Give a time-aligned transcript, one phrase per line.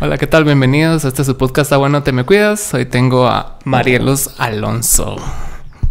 [0.00, 0.44] Hola, ¿qué tal?
[0.44, 2.74] Bienvenidos a este su podcast A Bueno Te Me Cuidas.
[2.74, 5.16] Hoy tengo a Marielos Alonso.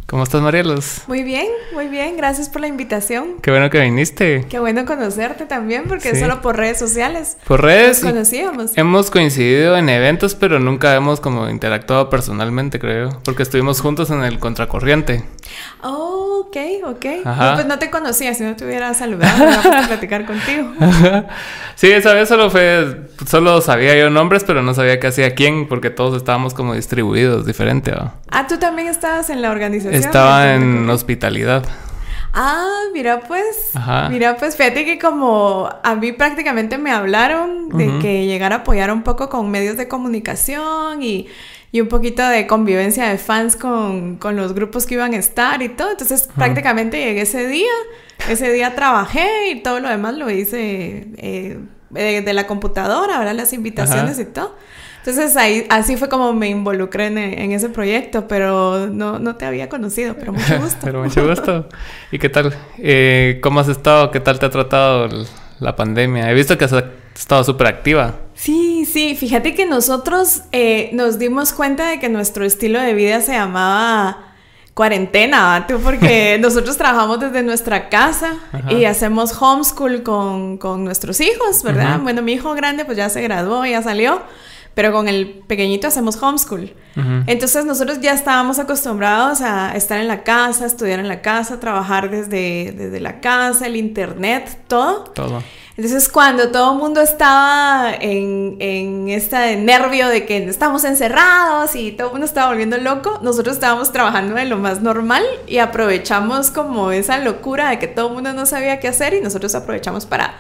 [0.07, 1.03] ¿Cómo estás, Marielos?
[1.07, 2.17] Muy bien, muy bien.
[2.17, 3.37] Gracias por la invitación.
[3.42, 4.45] Qué bueno que viniste.
[4.50, 7.37] Qué bueno conocerte también, porque solo por redes sociales.
[7.47, 8.04] Por redes.
[8.04, 8.77] Nos conocíamos.
[8.77, 13.22] Hemos coincidido en eventos, pero nunca hemos como interactuado personalmente, creo.
[13.24, 15.24] Porque estuvimos juntos en el Contracorriente.
[15.82, 17.05] Oh, ok, ok.
[17.55, 20.71] pues no te conocía, si no te hubiera saludado, a platicar contigo.
[21.75, 25.68] sí, esa vez solo fue, solo sabía yo nombres, pero no sabía qué hacía quién,
[25.68, 27.93] porque todos estábamos como distribuidos diferente.
[28.29, 29.96] Ah, tú también estabas en la organización.
[29.96, 31.64] Estaba en hospitalidad.
[32.35, 33.73] Ah, mira pues,
[34.09, 38.91] mira pues, fíjate que como a mí prácticamente me hablaron de que llegara a apoyar
[38.91, 41.27] un poco con medios de comunicación y,
[41.81, 45.91] un poquito de convivencia de fans con, los grupos que iban a estar y todo.
[45.91, 47.71] Entonces prácticamente llegué ese día,
[48.29, 51.57] ese día trabajé y todo lo demás lo hice eh,
[51.89, 54.55] de, la computadora, ahora las invitaciones y todo.
[54.99, 59.67] Entonces ahí, así fue como me involucré en, ese proyecto, pero no, no, te había
[59.67, 60.77] conocido, pero mucho gusto.
[60.81, 61.67] pero mucho gusto.
[62.11, 62.55] ¿Y qué tal?
[62.77, 64.11] Eh, ¿Cómo has estado?
[64.11, 65.09] ¿Qué tal te ha tratado
[65.59, 66.31] la pandemia?
[66.31, 66.75] He visto que has
[67.22, 68.16] estado súper activa.
[68.33, 73.22] Sí, sí, fíjate que nosotros eh, nos dimos cuenta de que nuestro estilo de vida
[73.22, 74.33] se llamaba
[74.73, 75.80] cuarentena, ¿tú?
[75.80, 78.36] porque nosotros trabajamos desde nuestra casa
[78.70, 82.00] y hacemos homeschool con, con nuestros hijos, ¿verdad?
[82.02, 84.22] Bueno, mi hijo grande pues ya se graduó, ya salió
[84.75, 86.73] pero con el pequeñito hacemos homeschool.
[87.25, 92.11] Entonces nosotros ya estábamos acostumbrados a estar en la casa, estudiar en la casa, trabajar
[92.11, 95.05] desde, desde la casa, el internet, todo.
[95.05, 95.43] Todo.
[95.75, 101.93] Entonces cuando todo el mundo estaba en, en este nervio de que estamos encerrados y
[101.93, 106.52] todo el mundo estaba volviendo loco, nosotros estábamos trabajando de lo más normal y aprovechamos
[106.52, 110.05] como esa locura de que todo el mundo no sabía qué hacer y nosotros aprovechamos
[110.05, 110.35] para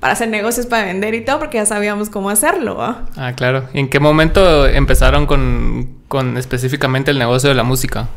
[0.00, 2.76] para hacer negocios, para vender y todo, porque ya sabíamos cómo hacerlo.
[2.80, 3.68] Ah, claro.
[3.72, 8.08] ¿Y en qué momento empezaron con, con específicamente el negocio de la música?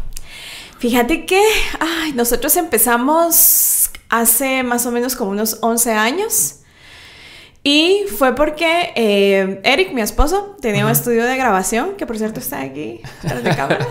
[0.79, 1.41] Fíjate que
[1.79, 6.55] ay, nosotros empezamos hace más o menos como unos 11 años.
[7.63, 12.39] Y fue porque eh, Eric, mi esposo, tenía un estudio de grabación, que por cierto
[12.39, 13.87] está aquí, detrás de cámaras.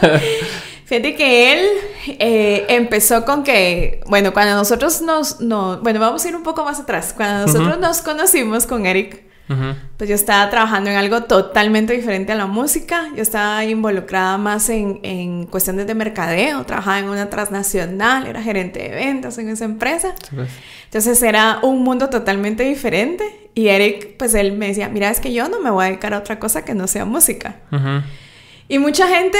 [0.90, 1.66] Fíjate que él
[2.18, 6.64] eh, empezó con que, bueno, cuando nosotros nos, no, bueno, vamos a ir un poco
[6.64, 7.12] más atrás.
[7.16, 9.22] Cuando nosotros nos conocimos con Eric,
[9.96, 13.08] pues yo estaba trabajando en algo totalmente diferente a la música.
[13.14, 18.80] Yo estaba involucrada más en, en cuestiones de mercadeo, trabajaba en una transnacional, era gerente
[18.80, 20.16] de ventas en esa empresa.
[20.34, 20.50] Pues.
[20.86, 23.48] Entonces era un mundo totalmente diferente.
[23.54, 26.14] Y Eric, pues él me decía, mira, es que yo no me voy a dedicar
[26.14, 27.60] a otra cosa que no sea música.
[28.66, 29.38] Y mucha gente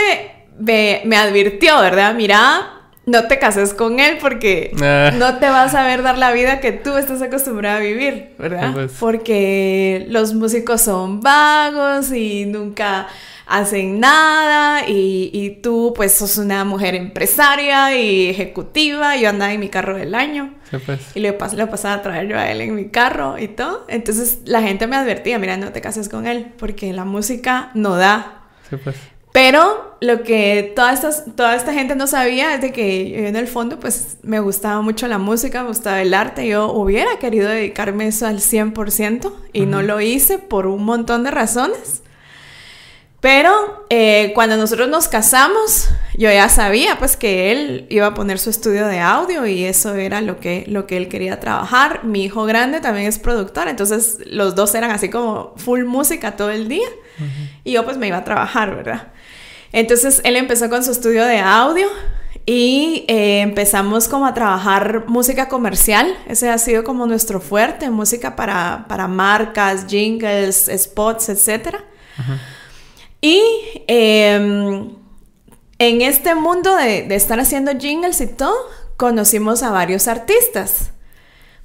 [0.60, 2.14] me, advirtió, ¿verdad?
[2.14, 5.10] Mira, no te cases con él porque ah.
[5.14, 8.72] no te vas a ver dar la vida que tú estás acostumbrada a vivir, ¿verdad?
[8.72, 8.92] Pues.
[9.00, 13.08] Porque los músicos son vagos y nunca
[13.50, 19.68] hacen nada y, tú pues sos una mujer empresaria y ejecutiva, yo andaba en mi
[19.68, 20.54] carro del año
[20.86, 21.00] pues.
[21.16, 23.84] y le, pas lo pasaba a traer yo a él en mi carro y todo,
[23.88, 27.96] entonces la gente me advertía, mira, no te cases con él porque la música no
[27.96, 28.44] da.
[28.70, 28.96] Sí, pues.
[29.32, 33.36] Pero lo que toda esta, toda esta gente no sabía es de que yo en
[33.36, 37.48] el fondo pues me gustaba mucho la música, me gustaba el arte, yo hubiera querido
[37.48, 42.02] dedicarme eso al 100% y no lo hice por un montón de razones.
[43.20, 48.38] Pero eh, cuando nosotros nos casamos, yo ya sabía pues que él iba a poner
[48.38, 52.02] su estudio de audio y eso era lo que, lo que él quería trabajar.
[52.04, 56.50] Mi hijo grande también es productor, entonces los dos eran así como full música todo
[56.50, 56.88] el día
[57.64, 59.08] y yo pues me iba a trabajar, ¿verdad?
[59.72, 61.88] Entonces él empezó con su estudio de audio
[62.46, 66.16] y eh, empezamos como a trabajar música comercial.
[66.26, 71.76] Ese ha sido como nuestro fuerte, música para, marcas, jingles, spots, etc.
[73.20, 73.42] Y
[73.86, 74.90] em,
[75.78, 78.56] en este mundo de, de estar haciendo jingles y todo,
[78.96, 80.90] conocimos a varios artistas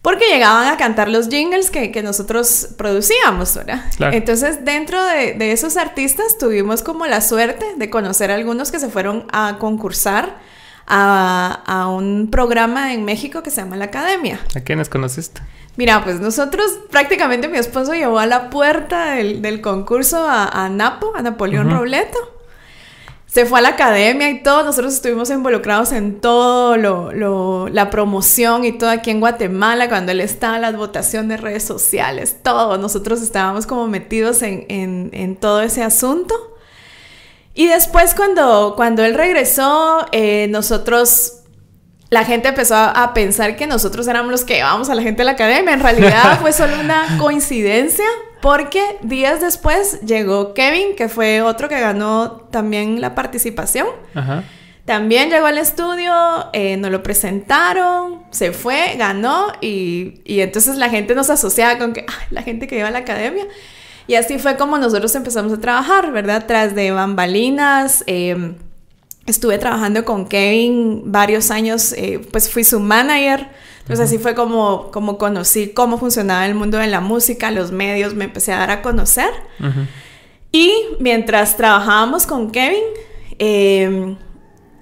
[0.06, 3.86] porque llegaban a cantar los jingles que, nosotros producíamos, ¿verdad?
[4.14, 8.88] Entonces, dentro de, esos artistas tuvimos como la suerte de conocer a algunos que se
[8.88, 10.38] fueron a concursar
[10.85, 14.40] a, un programa en México que se llama La Academia.
[14.56, 15.41] ¿A quiénes conociste?
[15.76, 21.24] Mira, pues nosotros prácticamente mi esposo llevó a la puerta del, concurso a, Napo, a
[21.24, 22.34] Napoleón Robleto
[23.35, 28.64] se fue a la academia y todo, nosotros estuvimos involucrados en todo lo, la promoción
[28.64, 33.22] y todo aquí en Guatemala, cuando él estaba las votaciones de redes sociales, todo, nosotros
[33.22, 36.34] estábamos como metidos en, todo ese asunto.
[37.53, 41.40] Y después cuando, cuando él regresó, eh, nosotros
[42.09, 45.26] la gente empezó a, pensar que nosotros éramos los que llevábamos a la gente a
[45.26, 45.73] la academia.
[45.73, 48.05] En realidad fue solo una coincidencia
[48.46, 53.88] porque días después llegó Kevin, que fue otro que ganó también la participación.
[54.14, 54.44] Ajá.
[54.86, 56.14] También llegó al estudio,
[56.53, 61.94] eh, nos lo presentaron, se fue, ganó y, y entonces la gente nos asociaba con
[61.94, 63.47] que la gente que iba a la academia.
[64.06, 66.46] Y así fue como nosotros empezamos a trabajar, ¿verdad?
[66.46, 68.03] Tras de bambalinas.
[68.06, 68.58] Em,
[69.26, 73.50] estuve trabajando con Kevin varios años, eh, pues fui su manager.
[73.85, 78.16] Entonces así fue como, como conocí cómo funcionaba el mundo de la música, los medios,
[78.16, 79.29] me empecé a dar a conocer.
[80.52, 82.82] Y mientras trabajábamos con Kevin,
[83.37, 84.16] eh,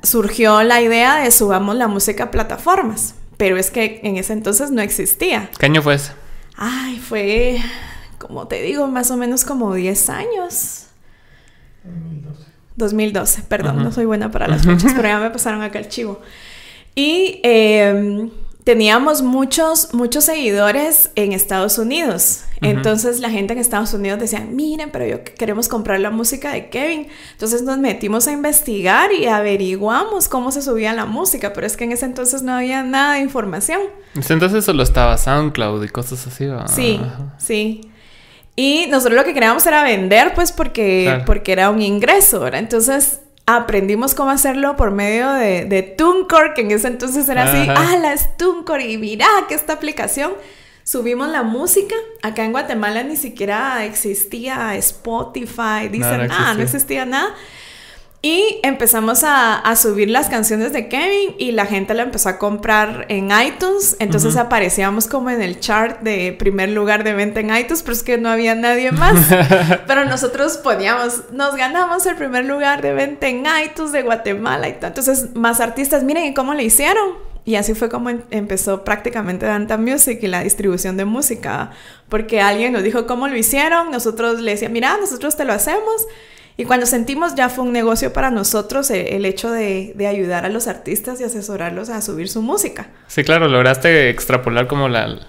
[0.04, 4.72] surgió la idea de subamos la música a plataformas, pero es que en ese entonces
[4.72, 5.50] no existía.
[5.60, 6.14] ¿Qué año fue ese?
[6.56, 7.60] Ay, fue,
[8.20, 10.86] como te digo, más o menos como 10 años.
[11.84, 12.44] 2012.
[12.78, 16.22] 2012, perdón, no soy buena para las fechas, pero ya me pasaron acá el chivo.
[16.96, 18.30] Y eh,
[18.64, 22.44] teníamos muchos, muchos seguidores en Estados Unidos.
[22.62, 26.70] Entonces la gente en Estados Unidos decía, miren, pero yo queremos comprar la música de
[26.70, 27.08] Kevin.
[27.34, 31.84] Entonces nos metimos a investigar y averiguamos cómo se subía la música, pero es que
[31.84, 33.82] en ese entonces no había nada de información.
[34.30, 36.48] Entonces solo estaba SoundCloud y cosas así.
[36.74, 37.02] Sí,
[37.38, 37.82] sí.
[38.56, 42.62] Y nosotros lo que queríamos era vender, pues porque, porque era un ingreso, ¿verdad?
[42.62, 47.70] Entonces aprendimos cómo hacerlo por medio de, de TuneCore, que en ese entonces era así,
[47.70, 50.34] ah, la es TuneCore y mira que esta aplicación.
[50.86, 57.34] Subimos la música, acá en Guatemala ni siquiera existía Spotify, dicen, nada, no existía nada.
[58.26, 63.06] Y empezamos a, subir las canciones de Kevin y la gente la empezó a comprar
[63.10, 63.98] en iTunes.
[64.00, 68.02] Entonces aparecíamos como en el chart de primer lugar de venta en iTunes, pero es
[68.02, 69.28] que no había nadie más.
[69.88, 74.74] pero nosotros poníamos, nos ganamos el primer lugar de venta en iTunes de Guatemala y
[74.80, 74.92] tal.
[74.92, 77.34] Entonces, más artistas, miren cómo le hicieron.
[77.44, 81.72] Y así fue como em, empezó prácticamente Danta Music y la distribución de música.
[82.08, 86.08] Porque alguien nos dijo cómo lo hicieron, nosotros le decíamos, mira, nosotros te lo hacemos.
[86.56, 90.68] Y cuando sentimos ya fue un negocio para nosotros el, hecho de, ayudar a los
[90.68, 92.90] artistas y asesorarlos a subir su música.
[93.08, 95.20] Sí, claro, lograste extrapolar como la,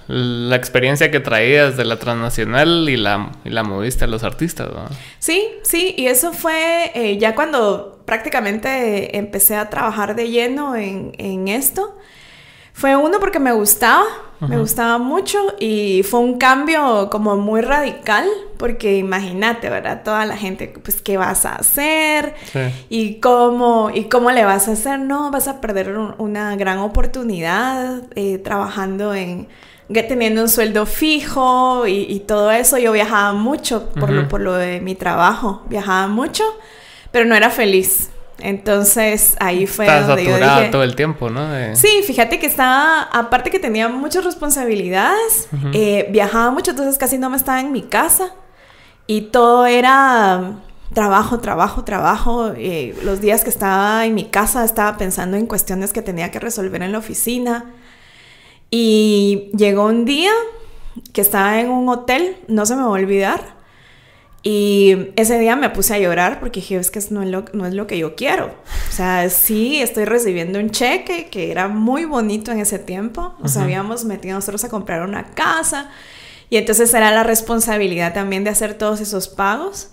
[0.54, 4.86] experiencia que traías de la transnacional y la, y la moviste a los artistas, ¿no?
[5.18, 11.12] Sí, sí, y eso fue eh, ya cuando prácticamente empecé a trabajar de lleno en,
[11.18, 11.96] en esto.
[12.74, 14.04] Fue uno porque me gustaba,
[14.40, 18.28] me gustaba mucho y fue un cambio como muy radical
[18.58, 20.02] porque imagínate, ¿verdad?
[20.02, 22.34] Toda la gente, pues, ¿qué vas a hacer?
[22.88, 28.02] Y cómo, y cómo le vas a hacer, no, vas a perder una gran oportunidad
[28.16, 29.46] eh, trabajando en,
[29.88, 32.76] teniendo un sueldo fijo y, todo eso.
[32.76, 36.42] Yo viajaba mucho por, lo, por lo de mi trabajo, viajaba mucho,
[37.12, 38.10] pero no era feliz.
[38.40, 41.46] Entonces ahí fue donde yo dije, todo el tiempo, ¿no?
[41.76, 47.30] Sí, fíjate que estaba, aparte que tenía muchas responsabilidades, eh, viajaba mucho, entonces casi no
[47.30, 48.32] me estaba en mi casa
[49.06, 50.60] y todo era
[50.92, 52.52] trabajo, trabajo, trabajo.
[52.56, 56.40] Eh, los días que estaba en mi casa estaba pensando en cuestiones que tenía que
[56.40, 57.66] resolver en la oficina
[58.70, 60.32] y llegó un día
[61.12, 63.54] que estaba en un hotel, no se me va a olvidar
[64.46, 67.64] y ese día me puse a llorar porque dije, es que no es, lo, no
[67.64, 68.54] es lo que yo quiero.
[68.90, 73.34] O sea, sí, estoy recibiendo un cheque que era muy bonito en ese tiempo.
[73.40, 75.90] Nos habíamos metido nosotros a comprar una casa
[76.50, 79.92] y entonces era la responsabilidad también de hacer todos esos pagos.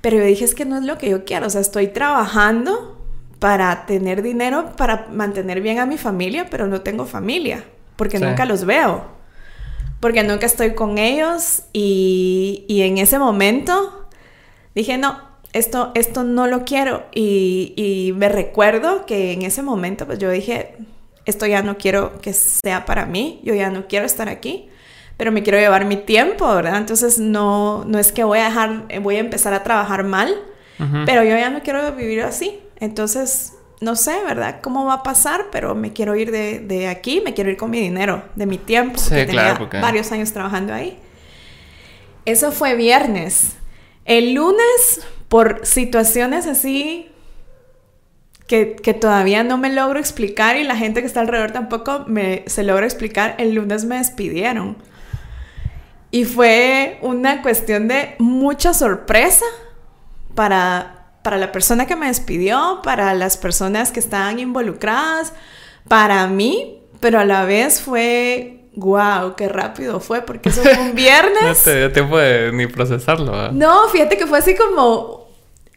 [0.00, 1.46] Pero yo dije, es que no es lo que yo quiero.
[1.46, 2.98] O sea, estoy trabajando
[3.38, 7.64] para tener dinero, para mantener bien a mi familia, pero no tengo familia
[7.96, 9.19] porque nunca los veo
[10.00, 14.08] porque nunca estoy con ellos y, y en ese momento
[14.74, 15.20] dije, no,
[15.52, 20.30] esto, esto no lo quiero y, y, me recuerdo que en ese momento pues yo
[20.30, 20.76] dije,
[21.26, 24.68] esto ya no quiero que sea para mí, yo ya no quiero estar aquí,
[25.16, 26.78] pero me quiero llevar mi tiempo, ¿verdad?
[26.78, 30.34] Entonces no, no es que voy a dejar, voy a empezar a trabajar mal,
[31.04, 32.58] pero yo ya no quiero vivir así.
[32.76, 34.60] Entonces no sé, ¿verdad?
[34.60, 35.46] ¿Cómo va a pasar?
[35.50, 38.98] Pero me quiero ir de, aquí, me quiero ir con mi dinero, de mi tiempo,
[38.98, 40.98] sí, porque tenía varios años trabajando ahí.
[42.26, 43.56] Eso fue viernes.
[44.04, 47.10] El lunes, por situaciones así
[48.46, 52.42] que, que, todavía no me logro explicar y la gente que está alrededor tampoco me,
[52.46, 54.76] se logra explicar, el lunes me despidieron.
[56.10, 59.44] Y fue una cuestión de mucha sorpresa
[60.34, 65.32] para, para la persona que me despidió, para las personas que estaban involucradas,
[65.88, 70.94] para mí, pero a la vez fue, wow, qué rápido fue, porque eso fue un
[70.94, 71.42] viernes.
[71.42, 73.52] no te dio tiempo de ni procesarlo.
[73.52, 75.28] No, fíjate que fue así como,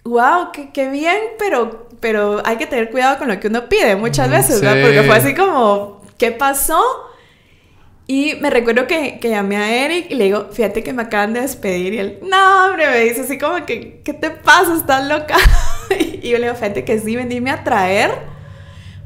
[0.04, 4.30] wow, qué, bien, pero, pero hay que tener cuidado con lo que uno pide muchas
[4.30, 4.82] veces, ¿verdad?
[4.84, 6.82] Porque fue así como, ¿qué pasó?
[8.06, 11.34] Y me recuerdo que, que, llamé a Eric y le digo, fíjate que me acaban
[11.34, 11.94] de despedir.
[11.94, 14.76] Y él, no, hombre, me dice así como que, ¿qué te pasa?
[14.76, 15.38] ¿Estás loca?
[16.22, 18.12] y yo le digo, fíjate que sí, veníme a traer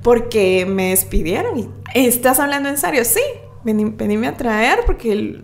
[0.01, 1.60] porque me despidieron.
[1.60, 3.06] Y, ¿Estás hablando en serio?
[3.06, 3.22] Sí,
[3.63, 5.42] veníme a traer porque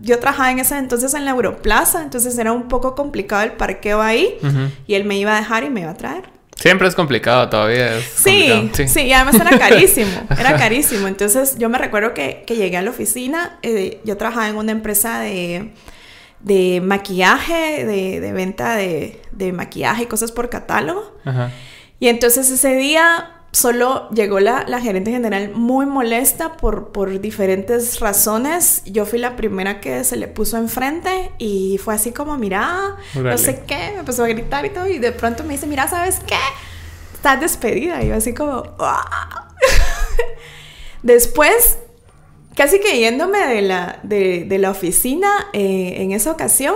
[0.00, 4.00] yo trabajaba en ese entonces en la Europlaza, entonces era un poco complicado el parqueo
[4.00, 4.38] ahí
[4.86, 6.35] y él me iba a dejar y me iba a traer.
[6.56, 8.00] Siempre es complicado todavía.
[8.00, 11.06] sí, sí, y además era carísimo, era carísimo.
[11.06, 14.72] Entonces yo me recuerdo que, que llegué a la oficina, eh, yo trabajaba en una
[14.72, 15.70] empresa de,
[16.40, 21.16] de maquillaje, de, de venta de, de, maquillaje y cosas por catálogo.
[22.00, 28.00] Y entonces ese día solo llegó la, la, gerente general muy molesta por, por diferentes
[28.00, 28.82] razones.
[28.84, 33.38] Yo fui la primera que se le puso enfrente y fue así como, mira, no
[33.38, 34.86] sé qué, me empezó a gritar y todo.
[34.86, 36.36] Y de pronto me dice, mira, ¿sabes qué?
[37.14, 38.02] Estás despedida.
[38.02, 38.62] Y yo así como,
[41.02, 41.78] Después,
[42.54, 46.74] casi que yéndome de la, de, de la oficina eh, en esa ocasión,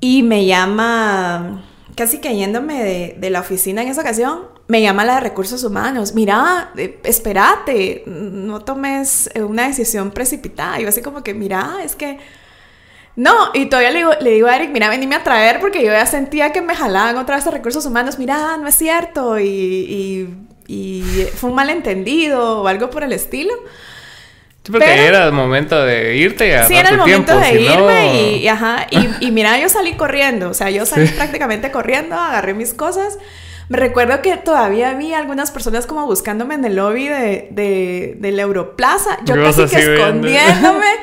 [0.00, 5.04] y me llama, casi que yéndome de, de la oficina en esa ocasión, me llama
[5.04, 10.78] la de recursos humanos, mira, eh, espérate, no tomes eh, una decisión precipitada.
[10.78, 12.18] Y yo así como que, mira, es que...
[13.16, 15.90] No, y todavía le digo, le digo a Eric, mira, venime a traer porque yo
[15.90, 20.28] ya sentía que me jalaban otra vez a recursos humanos, mira, no es cierto, y,
[20.68, 23.54] y, fue un malentendido o algo por el estilo.
[24.62, 28.46] Sí, porque era el momento de irte a Sí, era el momento de irme y,
[28.46, 28.86] ajá,
[29.20, 33.18] y, mira, yo salí corriendo, o sea, yo salí prácticamente corriendo, agarré mis cosas
[33.68, 38.32] me recuerdo que todavía había algunas personas como buscándome en el lobby de, de, de
[38.32, 39.18] la Europlaza.
[39.24, 40.86] Yo casi que escondiéndome.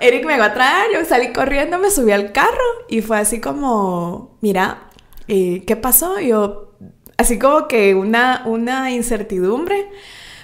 [0.00, 3.38] Eric me va a traer, yo salí corriendo, me subí al carro y fue así
[3.38, 4.84] como, mira,
[5.28, 6.18] eh, ¿qué pasó?
[6.18, 6.72] Yo,
[7.18, 9.90] así como que una, una incertidumbre,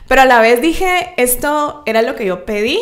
[0.08, 2.78] pero a la vez dije, esto era lo que yo pedí,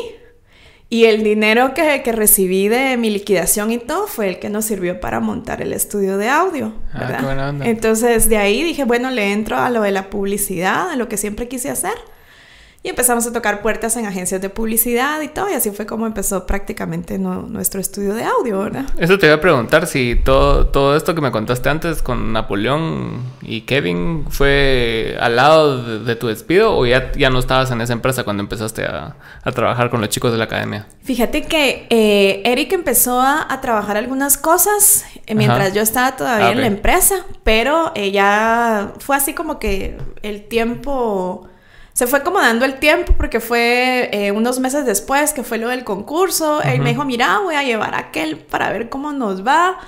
[0.90, 4.66] y el dinero que, que, recibí de mi liquidación y todo fue el que nos
[4.66, 6.72] sirvió para montar el estudio de audio.
[6.92, 7.54] Ah, ¿verdad?
[7.64, 11.16] Entonces de ahí dije, bueno, le entro a lo de la publicidad, a lo que
[11.16, 11.94] siempre quise hacer.
[12.84, 16.06] Y empezamos a tocar puertas en agencias de publicidad y todo, y así fue como
[16.06, 18.84] empezó prácticamente nuestro estudio de audio, ¿verdad?
[18.98, 23.22] Eso te iba a preguntar si todo, todo esto que me contaste antes con Napoleón
[23.40, 27.94] y Kevin fue al lado de, tu despido o ya, ya no estabas en esa
[27.94, 30.86] empresa cuando empezaste a, a trabajar con los chicos de la academia.
[31.04, 36.48] Fíjate que eh, Eric empezó a, a, trabajar algunas cosas eh, mientras yo estaba todavía
[36.48, 37.14] ah, en la empresa,
[37.44, 41.48] pero ella fue así como que el tiempo
[41.94, 45.68] se fue como dando el tiempo porque fue eh, unos meses después que fue lo
[45.68, 46.60] del concurso.
[46.60, 49.78] Él me dijo, mira, voy a llevar a aquel para ver cómo nos va.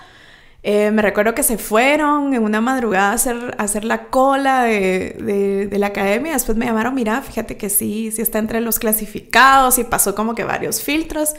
[0.63, 5.67] Eh, me recuerdo que se fueron en una madrugada a hacer, hacer la cola de,
[5.69, 6.33] de, la academia.
[6.33, 10.37] Después me llamaron, mira, fíjate que sí, sí está entre los clasificados y pasó como
[10.37, 11.35] que varios filtros.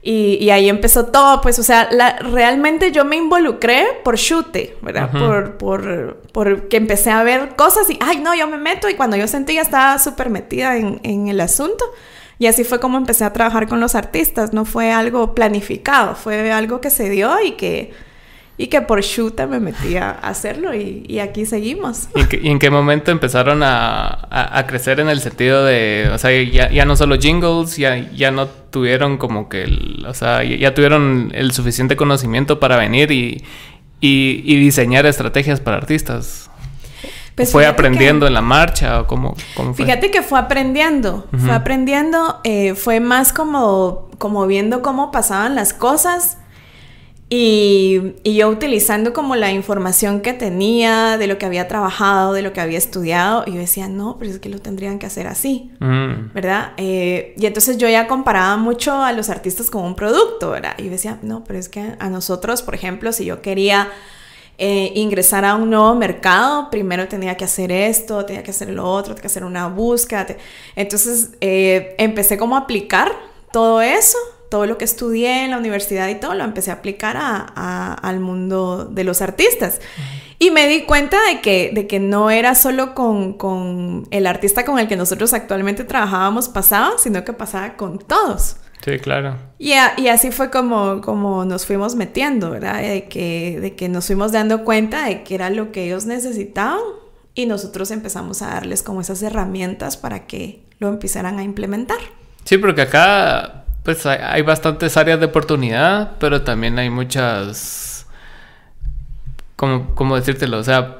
[0.00, 1.88] Y, ahí empezó todo, pues, o sea,
[2.20, 5.10] realmente yo me involucré por chute, ¿verdad?
[5.10, 8.94] Por, por, por, que empecé a ver cosas y, ay, no, yo me meto y
[8.94, 11.84] cuando yo sentí ya estaba súper metida en, en el asunto.
[12.38, 16.52] Y así fue como empecé a trabajar con los artistas, no fue algo planificado, fue
[16.52, 17.92] algo que se dio y que
[18.60, 22.08] y que por chuta me metí a hacerlo y, aquí seguimos.
[22.16, 26.96] ¿Y en, qué, momento empezaron a, crecer en el sentido de, o sea, ya, no
[26.96, 29.64] solo jingles, ya, ya no tuvieron como que,
[30.06, 33.44] o sea, ya, tuvieron el suficiente conocimiento para venir y,
[34.00, 36.50] diseñar estrategias para artistas?
[37.36, 39.72] Pues ¿Fue aprendiendo en la marcha o cómo, fue?
[39.74, 45.72] Fíjate que fue aprendiendo, fue aprendiendo, eh, fue más como, como viendo cómo pasaban las
[45.72, 46.38] cosas
[47.30, 52.54] y, yo utilizando como la información que tenía, de lo que había trabajado, de lo
[52.54, 55.70] que había estudiado, y yo decía, no, pero es que lo tendrían que hacer así,
[55.78, 56.32] mm.
[56.32, 56.72] ¿verdad?
[56.78, 60.74] Eh, y entonces yo ya comparaba mucho a los artistas con un producto, ¿verdad?
[60.78, 63.90] Y yo decía, no, pero es que a nosotros, por ejemplo, si yo quería
[64.56, 68.90] eh, ingresar a un nuevo mercado, primero tenía que hacer esto, tenía que hacer lo
[68.90, 70.26] otro, tenía que hacer una búsqueda.
[70.76, 73.12] Entonces eh, empecé como a aplicar
[73.52, 77.16] todo eso todo lo que estudié en la universidad y todo lo empecé a aplicar
[77.18, 79.80] a, al mundo de los artistas.
[80.38, 84.64] Y me di cuenta de que, de que no era solo con, con, el artista
[84.64, 88.56] con el que nosotros actualmente trabajábamos pasaba, sino que pasaba con todos.
[88.84, 89.36] Sí, claro.
[89.58, 92.80] Y, y así fue como, como nos fuimos metiendo, ¿verdad?
[92.80, 96.78] De que, de que nos fuimos dando cuenta de que era lo que ellos necesitaban
[97.34, 101.98] y nosotros empezamos a darles como esas herramientas para que lo empezaran a implementar.
[102.44, 103.57] Sí, porque acá
[103.88, 108.06] pues hay, bastantes áreas de oportunidad, pero también hay muchas...
[109.56, 110.58] ¿Cómo, cómo decírtelo?
[110.58, 110.98] O sea,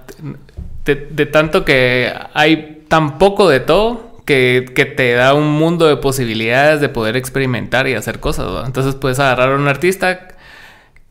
[0.87, 5.99] de, tanto que hay tan poco de todo que, que, te da un mundo de
[5.99, 8.65] posibilidades de poder experimentar y hacer cosas.
[8.65, 10.29] Entonces puedes agarrar a un artista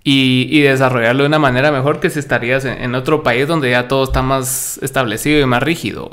[0.04, 3.70] y, y, desarrollarlo de una manera mejor que si estarías en, en, otro país donde
[3.70, 6.10] ya todo está más establecido y más rígido.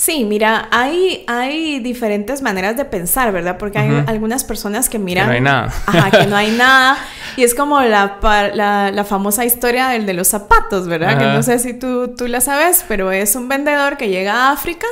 [0.00, 3.58] Sí, mira, hay, hay diferentes maneras de pensar, ¿verdad?
[3.58, 4.08] Porque hay uh -huh.
[4.08, 5.26] algunas personas que miran...
[5.26, 5.74] Que no hay nada.
[5.84, 6.96] Ajá, que no hay nada.
[7.36, 8.16] Y es como la,
[8.54, 11.18] la, la famosa historia del de los zapatos, ¿verdad?
[11.18, 14.52] Que no sé si tú, tú la sabes, pero es un vendedor que llega a
[14.52, 14.86] África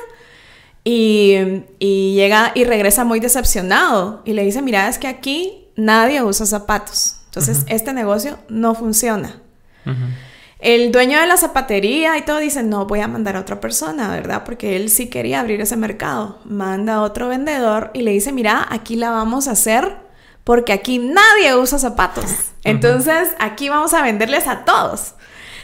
[0.84, 1.36] y,
[1.78, 4.20] y llega y regresa muy decepcionado.
[4.26, 7.16] Y le dice, mira, es que aquí nadie usa zapatos.
[7.28, 7.74] Entonces, uh -huh.
[7.76, 9.40] este negocio no funciona.
[9.86, 10.27] Uh -huh.
[10.58, 14.10] El dueño de la zapatería y todo dice, no, voy a mandar a otra persona,
[14.10, 14.42] ¿verdad?
[14.44, 16.40] Porque él sí quería abrir ese mercado.
[16.44, 20.08] Manda a otro vendedor y le dice, mira, aquí la vamos a hacer
[20.42, 22.24] porque aquí nadie usa zapatos.
[22.64, 25.14] Entonces, aquí vamos a venderles a todos.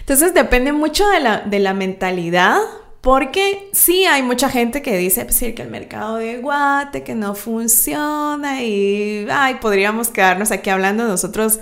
[0.01, 2.59] Entonces, depende mucho de la, de la mentalidad,
[3.01, 7.35] porque sí hay mucha gente que dice pues, que el mercado de Guate, que no
[7.35, 11.61] funciona y, ay, podríamos quedarnos aquí hablando nosotros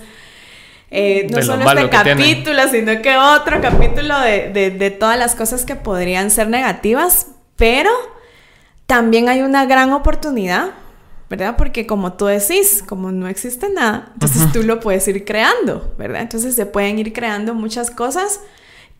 [0.95, 5.65] eh, no solo este capítulo, sino que otro capítulo de, de, de, todas las cosas
[5.65, 7.89] que podrían ser negativas, pero
[8.85, 10.69] también hay una gran oportunidad,
[11.31, 11.55] ¿verdad?
[11.57, 14.51] Porque como tú decís, como no existe nada, entonces uh -huh.
[14.51, 16.21] tú lo puedes ir creando, ¿verdad?
[16.21, 18.41] Entonces se pueden ir creando muchas cosas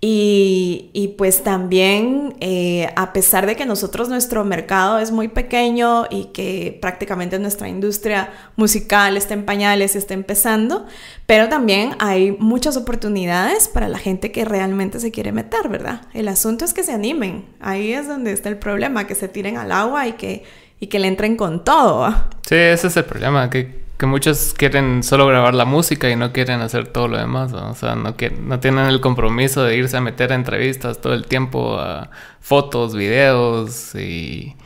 [0.05, 6.07] y, y, pues también, eh, a pesar de que nosotros nuestro mercado es muy pequeño
[6.09, 10.85] y que prácticamente nuestra industria musical está en pañales, está empezando,
[11.25, 16.01] pero también hay muchas oportunidades para la gente que realmente se quiere meter, ¿verdad?
[16.13, 19.55] El asunto es que se animen, ahí es donde está el problema, que se tiren
[19.55, 20.43] al agua y que,
[20.81, 22.13] y que le entren con todo.
[22.41, 26.33] Sí, ese es el problema, que que muchos quieren solo grabar la música y no
[26.33, 27.69] quieren hacer todo lo demás, ¿no?
[27.69, 31.13] o sea, no, que, no tienen el compromiso de irse a meter a entrevistas todo
[31.13, 32.09] el tiempo, a
[32.41, 34.57] fotos, videos y...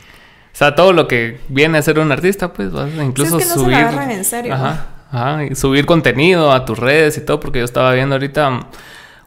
[0.52, 3.62] O sea, todo lo que viene a ser un artista, pues, incluso es que no
[3.62, 3.76] subir...
[3.76, 4.54] Se en serio.
[4.54, 8.66] Ajá, ajá, y subir contenido a tus redes y todo, porque yo estaba viendo ahorita...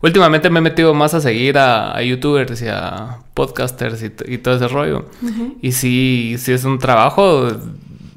[0.01, 4.39] Últimamente me he metido más a seguir a, a youtubers y a podcasters y, y
[4.39, 5.05] todo ese rollo.
[5.21, 5.53] Uh -huh.
[5.61, 7.49] Y sí, sí es un trabajo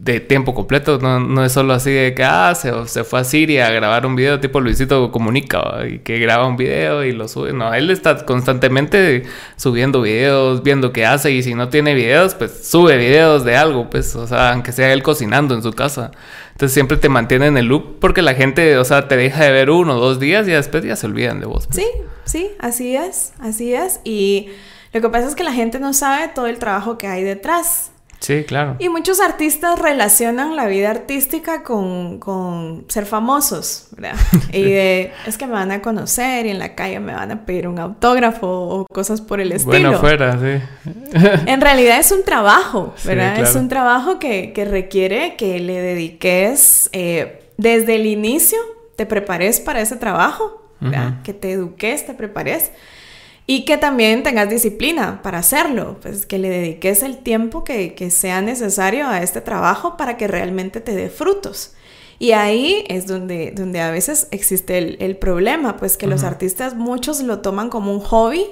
[0.05, 3.25] de tiempo completo, no, no, es solo así de que ah, se, se, fue a
[3.25, 7.27] Siria a grabar un video tipo Luisito Comunica y que graba un video y lo
[7.27, 7.55] sube.
[7.55, 9.23] No, él está constantemente
[9.57, 13.89] subiendo videos, viendo qué hace y si no tiene videos, pues sube videos de algo,
[13.89, 16.11] pues, o sea, aunque sea él cocinando en su casa.
[16.53, 19.53] Entonces siempre te mantiene en el loop porque la gente, o sea, te deja de
[19.53, 21.67] ver uno o dos días y después ya se olvidan de vos.
[21.67, 21.77] Pues.
[21.77, 21.87] Sí,
[22.27, 24.01] sí, así es, así es.
[24.05, 24.51] Y
[24.93, 27.91] lo que pasa es que la gente no sabe todo el trabajo que hay detrás.
[28.21, 28.77] Sí, claro.
[28.79, 34.19] Y muchos artistas relacionan la vida artística con, con ser famosos, ¿verdad?
[34.53, 37.45] y de, es que me van a conocer y en la calle me van a
[37.45, 39.73] pedir un autógrafo o cosas por el estilo.
[39.73, 40.91] Bueno, fuera, sí.
[41.47, 43.35] en realidad es un trabajo, ¿verdad?
[43.35, 43.51] Sí, claro.
[43.51, 48.59] Es un trabajo que, que, requiere que le dediques eh, desde el inicio,
[48.97, 51.09] te prepares para ese trabajo, ¿verdad?
[51.09, 51.23] Uh -huh.
[51.23, 52.73] Que te eduques, te prepares.
[53.47, 58.11] Y que también tengas disciplina para hacerlo, pues que le dediques el tiempo que, que,
[58.11, 61.75] sea necesario a este trabajo para que realmente te dé frutos.
[62.19, 66.13] Y ahí es donde, donde a veces existe el, el problema, pues que uh -huh.
[66.13, 68.47] los artistas muchos lo toman como un hobby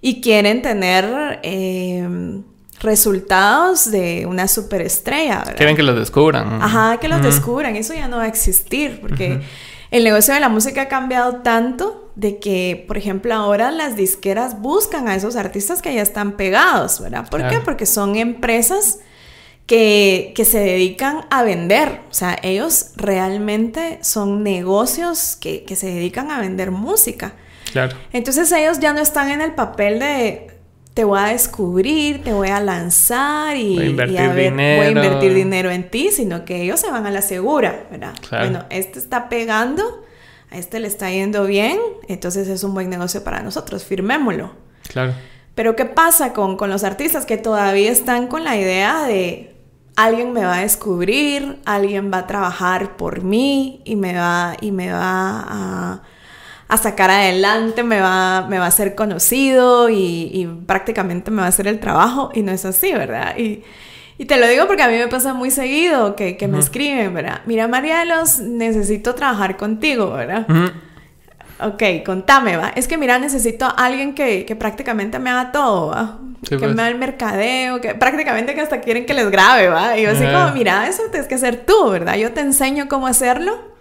[0.00, 2.40] y quieren tener eh,
[2.80, 5.38] resultados de una superestrella.
[5.38, 5.56] ¿verdad?
[5.56, 6.60] Quieren que los descubran.
[6.60, 7.26] Ajá, que los uh -huh.
[7.26, 7.76] descubran.
[7.76, 9.28] Eso ya no va a existir porque...
[9.28, 9.42] Uh -huh.
[9.90, 14.60] El negocio de la música ha cambiado tanto de que, por ejemplo, ahora las disqueras
[14.60, 17.28] buscan a esos artistas que ya están pegados, ¿verdad?
[17.28, 17.58] ¿Por claro.
[17.58, 17.64] qué?
[17.64, 18.98] Porque son empresas
[19.66, 22.00] que, que, se dedican a vender.
[22.10, 27.34] O sea, ellos realmente son negocios que, que, se dedican a vender música.
[27.72, 27.96] Claro.
[28.12, 30.57] Entonces ellos ya no están en el papel de
[30.98, 34.50] te voy a descubrir, te voy a lanzar y, voy a invertir, y a ver,
[34.50, 34.76] dinero.
[34.78, 38.14] voy a invertir dinero en ti, sino que ellos se van a la segura, ¿verdad?
[38.28, 38.50] Claro.
[38.50, 40.04] Bueno, este está pegando,
[40.50, 44.50] a este le está yendo bien, entonces es un buen negocio para nosotros, firmémoslo.
[44.88, 45.12] Claro.
[45.54, 49.54] Pero ¿qué pasa con, con los artistas que todavía están con la idea de
[49.94, 54.72] alguien me va a descubrir, alguien va a trabajar por mí y me va, y
[54.72, 56.02] me va a
[56.68, 61.46] a sacar adelante, me va, me va a ser conocido y, y, prácticamente me va
[61.46, 63.36] a hacer el trabajo y no es así, ¿verdad?
[63.38, 63.62] Y,
[64.18, 66.52] y te lo digo porque a mí me pasa muy seguido que, que uh -huh.
[66.52, 67.40] me escriben, ¿verdad?
[67.46, 70.44] Mira, Marielos, necesito trabajar contigo, ¿verdad?
[70.48, 70.72] Uh -huh.
[71.60, 72.68] Ok, contame, ¿va?
[72.76, 76.18] Es que mira, necesito a alguien que, que prácticamente me haga todo, ¿va?
[76.42, 76.74] Sí, que pues.
[76.74, 79.96] me haga el mercadeo, que prácticamente que hasta quieren que les grabe, ¿va?
[79.96, 80.44] Y yo así uh -huh.
[80.44, 82.16] como, mira, eso tienes que hacer tú, ¿verdad?
[82.16, 83.77] Yo te enseño cómo hacerlo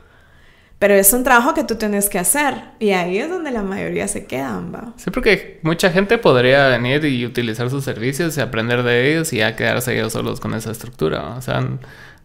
[0.80, 2.56] Pero es un trabajo que tú tienes que hacer.
[2.80, 4.94] Y ahí es donde la mayoría se quedan, ¿va?
[4.98, 9.38] Sí, porque mucha gente podría venir y utilizar sus servicios y aprender de ellos y
[9.38, 11.36] ya quedarse ellos solos con esa estructura.
[11.36, 11.62] O sea,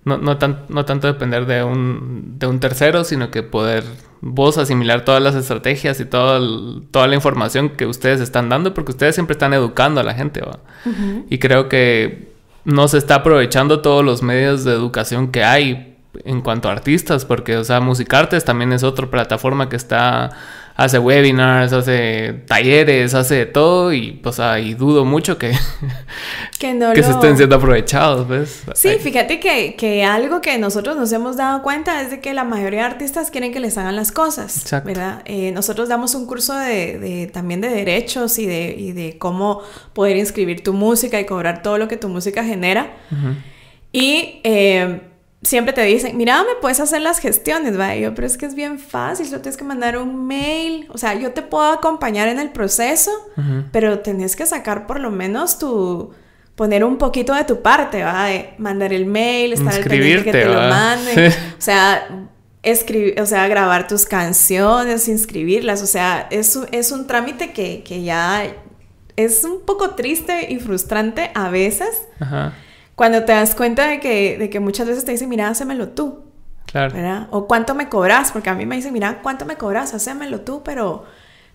[0.05, 0.39] no, no,
[0.69, 3.85] no tanto depender de un, de un tercero, sino que poder
[4.21, 8.93] vos asimilar todas las estrategias y todo toda la información que ustedes están dando, porque
[8.93, 10.43] ustedes siempre están educando a la gente.
[10.43, 10.59] ¿va?
[11.31, 12.33] Y creo que
[12.65, 15.92] no se está aprovechando todos los medios de educación que hay
[16.25, 20.31] en cuanto a artistas, porque, o sea, Musicartes también es otra plataforma que está,
[20.77, 25.53] hace webinars, hace talleres, hace todo, y, pues, ahí dudo mucho que,
[26.59, 28.63] que, no que se estén siendo aprovechados, ¿ves?
[28.75, 32.45] Sí, fíjate que, que, algo que nosotros nos hemos dado cuenta es de que la
[32.45, 34.89] mayoría de artistas quieren que les hagan las cosas, Exacto.
[34.89, 35.23] ¿verdad?
[35.25, 39.63] Eh, nosotros damos un curso de, de, también de derechos y de, y de cómo
[39.95, 42.97] poder inscribir tu música y cobrar todo lo que tu música genera.
[43.93, 44.41] Y...
[44.45, 45.09] Eh,
[45.43, 47.95] siempre te dicen, mira, me puedes hacer las gestiones, ¿va?
[47.97, 51.15] yo, pero es que es bien fácil, solo tienes que mandar un mail, o sea,
[51.15, 53.11] yo te puedo acompañar en el proceso,
[53.73, 56.13] pero tenés que sacar por lo menos tu,
[56.55, 58.27] poner un poquito de tu parte, ¿va?
[58.27, 62.29] De mandar el mail, estar al pendiente que te lo manden, o sea,
[62.63, 68.05] escribir, o sea, grabar tus canciones, inscribirlas, o sea, es, es un trámite que, que
[68.05, 68.45] ya
[69.17, 71.91] es un poco triste y frustrante a veces.
[72.21, 72.53] Ajá
[73.03, 76.23] cuando te das cuenta de que, de que muchas veces te dicen, mira, hacémelo tú.
[76.67, 76.95] Claro.
[76.95, 77.27] ¿verdad?
[77.33, 80.63] O cuánto me cobras, porque a mí me dicen, mira, cuánto me cobras, hacémelo tú,
[80.63, 81.05] pero,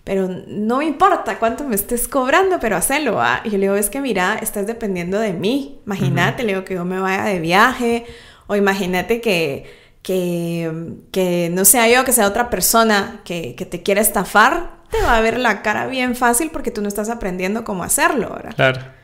[0.04, 3.18] pero no me importa cuánto me estés cobrando, pero hacelo.
[3.44, 5.80] Y yo le digo, es que mira, estás dependiendo de mí.
[5.86, 8.04] Imagínate, le digo que yo me vaya de viaje,
[8.46, 9.64] o imagínate que,
[10.02, 15.00] que, que no sea yo, que sea otra persona que, que te quiera estafar, te
[15.00, 18.54] va a ver la cara bien fácil porque tú no estás aprendiendo cómo hacerlo, ¿verdad?
[18.54, 18.97] Claro.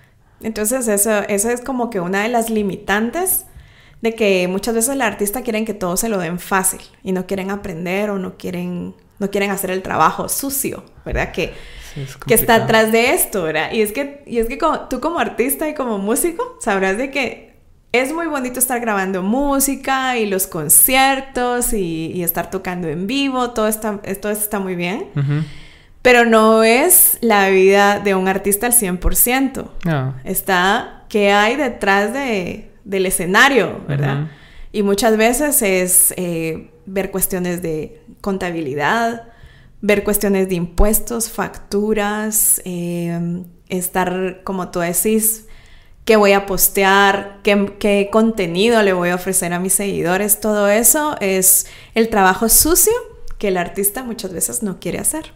[0.45, 3.47] Entonces eso, eso es como que una de las limitantes
[4.03, 7.27] de que muchas veces el artista quieren que todo se lo den fácil y no
[7.27, 11.33] quieren aprender o no quieren, no quieren hacer el trabajo sucio, ¿verdad?
[11.33, 11.55] Que,
[12.27, 13.73] que está atrás de esto, ¿verdad?
[13.73, 17.11] Y es que, y es que como, tú como artista y como músico sabrás de
[17.11, 17.55] que
[17.93, 23.69] es muy bonito estar grabando música y los conciertos y, estar tocando en vivo, todo,
[23.69, 25.07] está, todo está muy bien.
[26.05, 29.71] Pero no es la vida de un artista al 100%.
[29.87, 30.15] No.
[30.23, 34.29] Está qué hay detrás de, del escenario, ¿verdad?
[34.71, 39.29] Y muchas veces es eh, ver cuestiones de contabilidad,
[39.81, 45.47] ver cuestiones de impuestos, facturas, em, estar, como tú decís,
[46.05, 50.39] qué voy a postear, qué, qué, contenido le voy a ofrecer a mis seguidores.
[50.39, 52.93] Todo eso es el trabajo sucio
[53.39, 55.33] que el artista muchas veces no quiere hacer.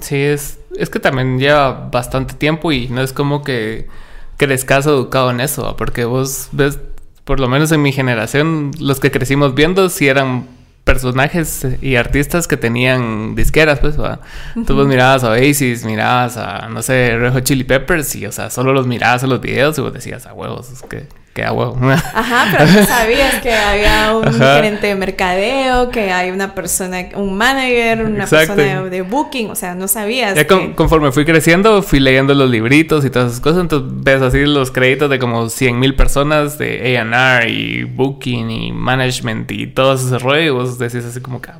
[0.00, 3.88] Sí, es, es que también lleva bastante tiempo y no es como que
[4.36, 6.78] crezcas educado en eso, porque vos ves,
[7.24, 10.46] por lo menos en mi generación, los que crecimos viendo si eran
[10.84, 14.20] personajes y artistas que tenían disqueras, pues, ¿va?
[14.66, 18.48] Tú vos mirabas a Oasis, mirabas a, no sé, Rejo Chili Peppers y, o sea,
[18.48, 21.06] solo los mirabas en los videos y vos decías, a huevos, es que
[22.14, 27.36] Ajá, pero no sabías que había un gerente de mercadeo, que hay una persona, un
[27.36, 30.34] manager, una persona de, booking, o sea, no sabías.
[30.34, 34.44] Ya conforme fui creciendo, fui leyendo los libritos y todas esas cosas, entonces ves así
[34.44, 39.94] los créditos de como 100 mil personas de A&R y booking y management y todo
[39.94, 41.50] ese rollo y vos decís así como que...
[41.50, 41.58] Ah,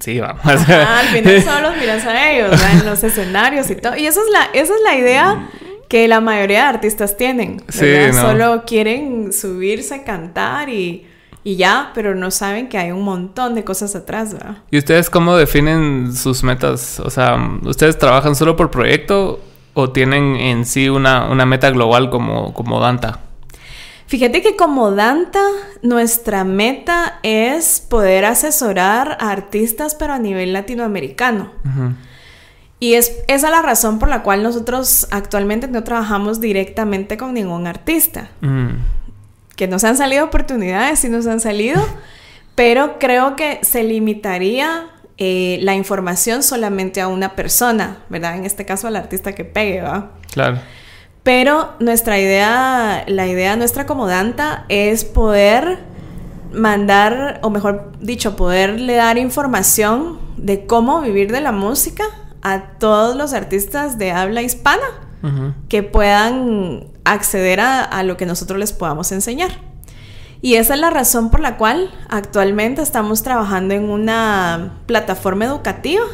[0.00, 0.44] sí, vamos.
[0.44, 3.96] al final solo los miras a ellos, en los escenarios y todo.
[3.96, 5.48] Y esa es la, esa es la idea
[5.92, 7.62] que la mayoría de artistas tienen.
[7.68, 11.06] Solo quieren subirse, cantar y,
[11.44, 14.56] y, ya, pero no saben que hay un montón de cosas atrás, ¿verdad?
[14.70, 16.98] ¿Y ustedes cómo definen sus metas?
[16.98, 19.40] O sea, ¿ustedes trabajan solo por proyecto
[19.74, 23.20] o tienen en sí una, una meta global como, como Danta?
[24.06, 25.44] Fíjate que como Danta,
[25.82, 31.52] nuestra meta es poder asesorar a artistas, pero a nivel latinoamericano.
[32.82, 37.68] Y es esa la razón por la cual nosotros actualmente no trabajamos directamente con ningún
[37.68, 38.30] artista.
[38.40, 38.70] Mm.
[39.54, 41.80] Que nos han salido oportunidades, sí nos han salido,
[42.56, 48.34] pero creo que se limitaría eh, la información solamente a una persona, ¿verdad?
[48.34, 50.10] En este caso al artista que pegue, ¿va?
[50.32, 50.58] Claro.
[51.22, 55.78] Pero nuestra idea, la idea nuestra como Danta es poder
[56.52, 62.02] mandar, o mejor dicho, poderle dar información de cómo vivir de la música
[62.42, 64.82] a todos los artistas de habla hispana
[65.68, 69.50] que puedan acceder a, lo que nosotros les podamos enseñar.
[70.40, 76.04] Y esa es la razón por la cual actualmente estamos trabajando en una plataforma educativa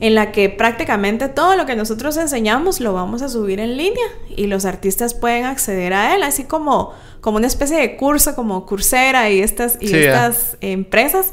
[0.00, 4.06] en la que prácticamente todo lo que nosotros enseñamos lo vamos a subir en línea
[4.36, 8.64] y los artistas pueden acceder a él, así como, como una especie de curso como
[8.64, 11.32] Coursera y estas, y estas empresas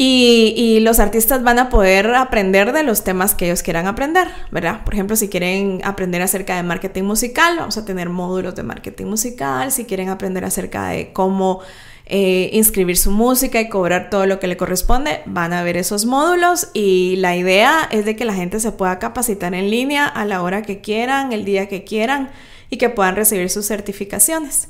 [0.00, 4.84] Y, los artistas van a poder aprender de los temas que ellos quieran aprender, ¿verdad?
[4.84, 9.06] Por ejemplo, si quieren aprender acerca de marketing musical, vamos a tener módulos de marketing
[9.06, 9.72] musical.
[9.72, 11.60] Si quieren aprender acerca de cómo
[12.06, 16.06] eh, inscribir su música y cobrar todo lo que le corresponde, van a ver esos
[16.06, 16.68] módulos.
[16.74, 20.42] Y la idea es de que la gente se pueda capacitar en línea a la
[20.42, 22.30] hora que quieran, el día que quieran
[22.70, 24.68] y que puedan recibir sus certificaciones.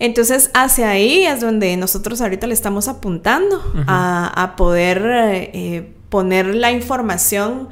[0.00, 5.02] Entonces, hacia ahí es donde nosotros ahorita le estamos apuntando a, poder
[5.52, 7.68] eh, poner la información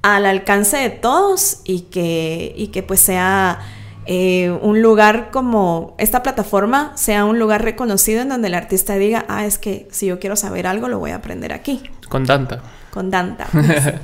[0.00, 3.58] al alcance de todos y que, y que pues sea
[4.06, 9.26] eh, un lugar como esta plataforma sea un lugar reconocido en donde el artista diga,
[9.28, 11.82] ah, es que si yo quiero saber algo, lo voy a aprender aquí.
[12.08, 12.62] Con Danta.
[12.90, 13.48] Con Danta.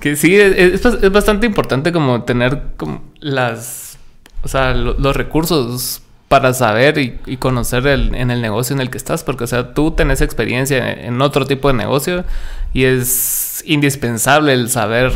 [0.00, 3.96] que sí, es, es, bastante importante como tener como las,
[4.42, 8.98] o sea, los recursos para saber y, conocer el, en el negocio en el que
[8.98, 12.24] estás, porque o sea, tú tenés experiencia en otro tipo de negocio
[12.72, 15.12] y es indispensable el saber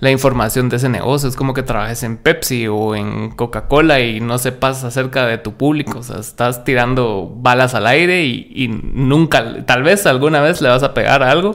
[0.00, 1.28] la información de ese negocio.
[1.28, 5.54] Es como que trabajes en Pepsi o en Coca-Cola y no sepas acerca de tu
[5.54, 6.00] público.
[6.00, 10.82] O sea, estás tirando balas al aire y, nunca, tal vez alguna vez le vas
[10.82, 11.54] a pegar a algo,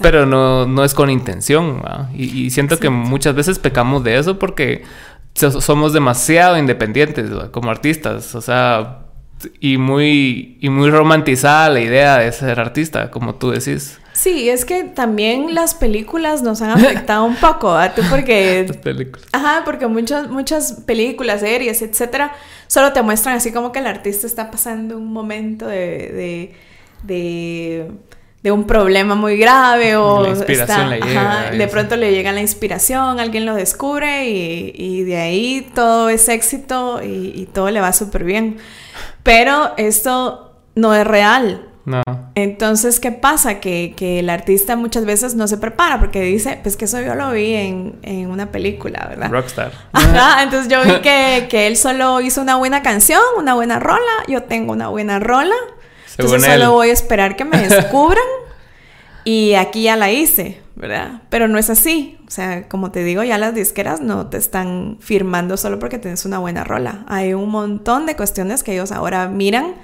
[0.00, 1.82] pero no, no es con intención.
[2.14, 4.84] Y, siento que muchas veces pecamos de eso porque
[5.36, 9.00] somos demasiado independientes como artistas, o sea,
[9.60, 13.98] y muy, y muy romantizada la idea de ser artista, como tú decís.
[14.12, 18.64] Sí, es que también las películas nos han afectado un poco, ¿a tú porque...
[18.68, 19.28] Las películas.
[19.32, 22.32] Ajá, porque muchas, muchas películas, series, etcétera,
[22.66, 26.54] solo te muestran así como que el artista está pasando un momento de, de
[27.02, 27.90] de
[28.52, 35.02] un problema muy grave o de pronto le llega la inspiración, alguien lo descubre y,
[35.04, 38.58] de ahí todo es éxito y, todo le va súper bien.
[39.22, 41.62] Pero esto no es real.
[41.84, 42.02] No.
[42.34, 43.60] Entonces, ¿qué pasa?
[43.60, 47.30] Que, el artista muchas veces no se prepara porque dice, pues que eso yo lo
[47.30, 49.30] vi en, una película, ¿verdad?
[49.30, 49.72] Rockstar.
[49.92, 54.00] Ajá, entonces yo vi que, que él solo hizo una buena canción, una buena rola,
[54.28, 55.54] yo tengo una buena rola
[56.18, 58.24] entonces solo voy a esperar que me descubran
[59.26, 61.22] y aquí ya la hice, ¿verdad?
[61.30, 62.16] Pero no es así.
[62.28, 66.24] O sea, como te digo, ya las disqueras no te están firmando solo porque tienes
[66.24, 67.04] una buena rola.
[67.08, 69.74] Hay un montón de cuestiones que ellos ahora miran.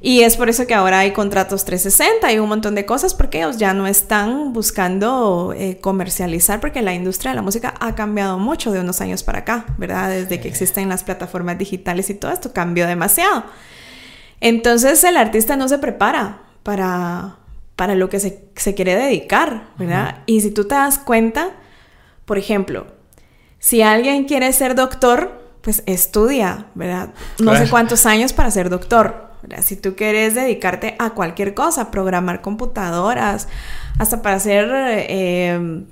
[0.00, 3.38] Y es por eso que ahora hay contratos 360, hay un montón de cosas porque
[3.38, 8.38] ellos ya no están buscando eh, comercializar porque la industria de la música ha cambiado
[8.38, 10.08] mucho de unos años para acá, ¿verdad?
[10.08, 13.44] Desde que existen las plataformas digitales y todo esto cambió demasiado.
[14.44, 17.36] Entonces el artista no se prepara para,
[17.76, 20.18] para lo que se, quiere dedicar, ¿verdad?
[20.26, 21.52] Y si tú te das cuenta,
[22.26, 22.86] por ejemplo,
[23.58, 27.14] si alguien quiere ser doctor, pues estudia, ¿verdad?
[27.38, 29.30] No sé cuántos años para ser doctor.
[29.40, 29.64] ¿verdad?
[29.64, 33.48] Si tú quieres dedicarte a cualquier cosa, programar computadoras,
[33.98, 34.68] hasta para hacer...
[34.70, 35.86] Eh,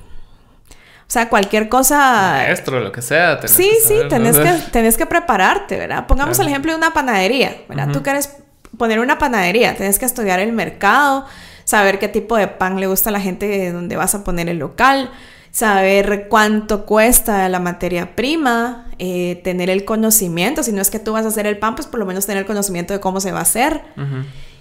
[1.01, 2.43] o sea, cualquier cosa.
[2.47, 3.39] Maestro, lo que sea.
[3.47, 6.07] sí, sí, tenés, que, tenés que prepararte, ¿verdad?
[6.07, 7.89] Pongamos el ejemplo de una panadería, ¿verdad?
[7.93, 8.42] Tú quieres
[8.77, 11.27] poner una panadería, tienes que estudiar el mercado,
[11.65, 14.49] saber qué tipo de pan le gusta a la gente de donde vas a poner
[14.49, 15.11] el local,
[15.51, 21.13] saber cuánto cuesta la materia prima, eh, tener el conocimiento, si no es que tú
[21.13, 23.33] vas a hacer el pan, pues por lo menos tener el conocimiento de cómo se
[23.33, 23.83] va a hacer.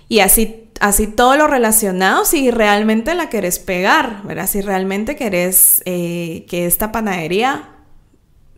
[0.10, 4.48] Y así, así todo lo relacionado, si realmente la querés pegar, ¿verdad?
[4.48, 7.70] Si realmente querés eh, que esta panadería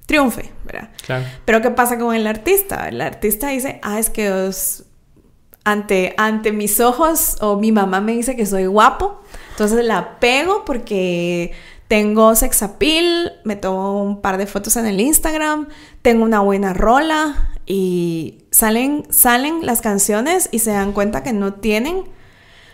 [0.08, 0.90] triunfe, ¿verdad?
[1.06, 1.26] Claro.
[1.46, 2.90] Pero ¿qué pasa con el artista?
[2.90, 4.86] El artista dice, ah, es que os
[5.64, 9.22] ante, ante mis ojos o mi mamá me dice que soy guapo,
[9.52, 11.54] entonces la pego porque
[11.88, 15.68] tengo sex appeal, me tomo un par de fotos en el Instagram,
[16.02, 21.54] tengo una buena rola y salen, salen las canciones y se dan cuenta que no
[21.54, 22.04] tienen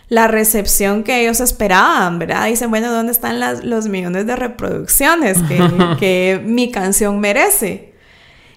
[0.08, 2.46] la recepción que ellos esperaban, ¿verdad?
[2.46, 5.60] Dicen, bueno, ¿dónde están las, los millones de reproducciones que,
[6.00, 7.89] que mi canción merece?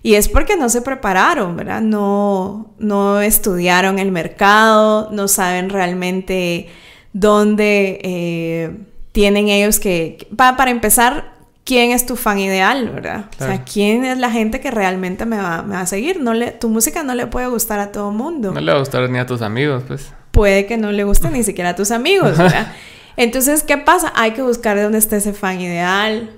[0.06, 1.82] Y es porque no se prepararon, ¿verdad?
[1.82, 6.68] No, no estudiaron el mercado, no saben realmente
[7.14, 8.78] dónde eh,
[9.14, 10.28] tienen ellos que...
[10.36, 11.32] para empezar,
[11.64, 13.30] ¿quién es tu fan ideal, verdad?
[13.40, 16.20] O sea, ¿quién es la gente que realmente me va, me va a seguir?
[16.20, 18.52] No le, tu música no le puede gustar a todo mundo.
[18.52, 20.12] No le va a gustar ni a tus amigos, pues.
[20.32, 22.74] Puede que no le guste ni siquiera a tus amigos, ¿verdad?
[23.16, 24.12] Entonces, ¿qué pasa?
[24.16, 26.32] Hay que buscar de dónde está ese fan ideal.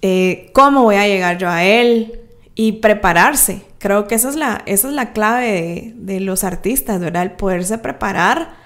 [0.00, 2.20] Eh, ¿Cómo voy a llegar yo a él?
[2.58, 3.62] Y prepararse.
[3.78, 7.22] Creo que esa es la, esa es la clave de, los artistas, ¿verdad?
[7.22, 8.56] El poderse preparar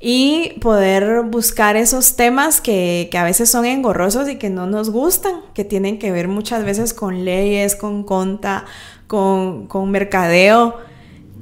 [0.00, 5.42] y poder buscar esos temas que, a veces son engorrosos y que no nos gustan,
[5.52, 8.64] que tienen que ver muchas veces con leyes, con conta,
[9.06, 10.78] con, con mercadeo,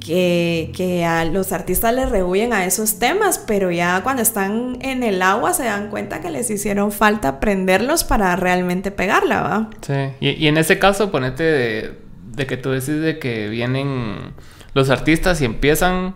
[0.01, 5.03] que, que a los artistas les rehuyen a esos temas, pero ya cuando están en
[5.03, 9.71] el agua se dan cuenta que les hicieron falta aprenderlos para realmente pegarla, ¿va?
[9.81, 11.99] Sí, y, en ese caso ponete de,
[12.35, 14.35] de que tú decís de que vienen
[14.75, 16.15] los artistas y empiezan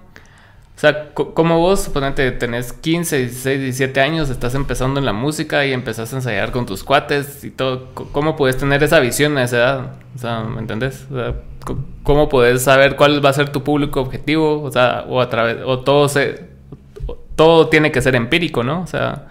[0.76, 5.66] o sea, como vos, suponete, tenés 15, 16, 17 años, estás empezando en la música
[5.66, 9.44] y empezás a ensayar con tus cuates y todo, ¿cómo puedes tener esa visión a
[9.44, 9.92] esa edad?
[10.14, 11.06] O sea, ¿me entendés?
[11.10, 11.34] O sea,
[12.02, 14.62] ¿cómo puedes saber cuál va a ser tu público objetivo?
[14.62, 16.48] O sea, o a través, o todo se,
[17.36, 18.82] todo tiene que ser empírico, ¿no?
[18.82, 19.26] O sea,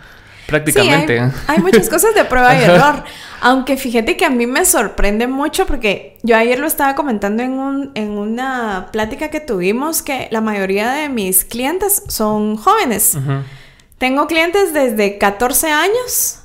[0.48, 1.22] prácticamente.
[1.48, 3.04] hay, muchas cosas de prueba y error.
[3.42, 7.52] Aunque fíjate que a mí me sorprende mucho porque yo ayer lo estaba comentando en,
[7.52, 13.18] un, en una plática que tuvimos que la mayoría de mis clientes son jóvenes.
[13.98, 16.40] Tengo clientes desde 14 años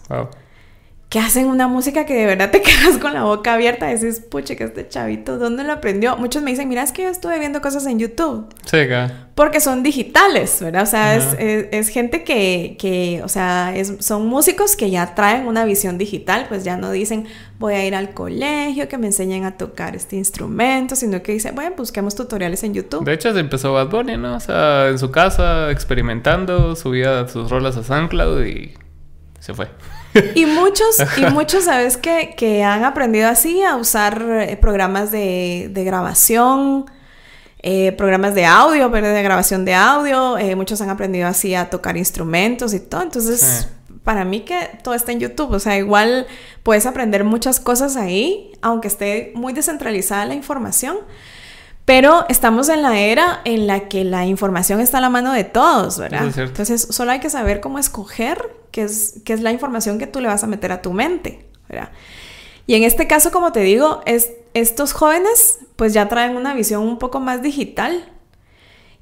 [1.15, 3.87] que hacen una música que de verdad te quedas con la boca abierta.
[3.87, 6.17] Dices, puche, que este chavito, ¿dónde lo aprendió?
[6.17, 8.53] Muchos me dicen, mira, es que yo estuve viendo cosas en YouTube.
[8.65, 9.15] Sí, claro.
[9.37, 10.83] Porque son digitales, ¿verdad?
[10.83, 15.47] O sea, es, es, gente que, que o sea, es, son músicos que ya traen
[15.47, 17.29] una visión digital, pues ya no dicen,
[17.61, 21.55] voy a ir al colegio, que me enseñen a tocar este instrumento, sino que dicen,
[21.55, 23.05] bueno, busquemos tutoriales en YouTube.
[23.05, 24.35] De hecho, se empezó Bad Bunny, ¿no?
[24.35, 28.75] O sea, en su casa, experimentando, subía sus rolas a SoundCloud y
[29.39, 29.69] se fue.
[30.35, 35.69] Y muchos, y muchos, ¿sabes que, que han aprendido así a usar eh, programas de,
[35.73, 36.87] de grabación,
[37.67, 40.37] eh, programas de audio, de grabación de audio.
[40.37, 43.01] Eh, muchos han aprendido así a tocar instrumentos y todo.
[43.01, 43.69] Entonces,
[44.03, 45.51] para mí que todo está en YouTube.
[45.53, 46.27] O sea, igual
[46.63, 50.99] puedes aprender muchas cosas ahí, aunque esté muy descentralizada la información.
[51.85, 55.45] Pero estamos en la era en la que la información está a la mano de
[55.45, 56.33] todos, ¿verdad?
[56.39, 60.21] Entonces, solo hay que saber cómo escoger qué es, qué es la información que tú
[60.21, 61.91] le vas a meter a tu mente, ¿verdad?
[62.67, 66.83] Y en este caso, como te digo, es, estos jóvenes pues ya traen una visión
[66.83, 68.11] un poco más digital.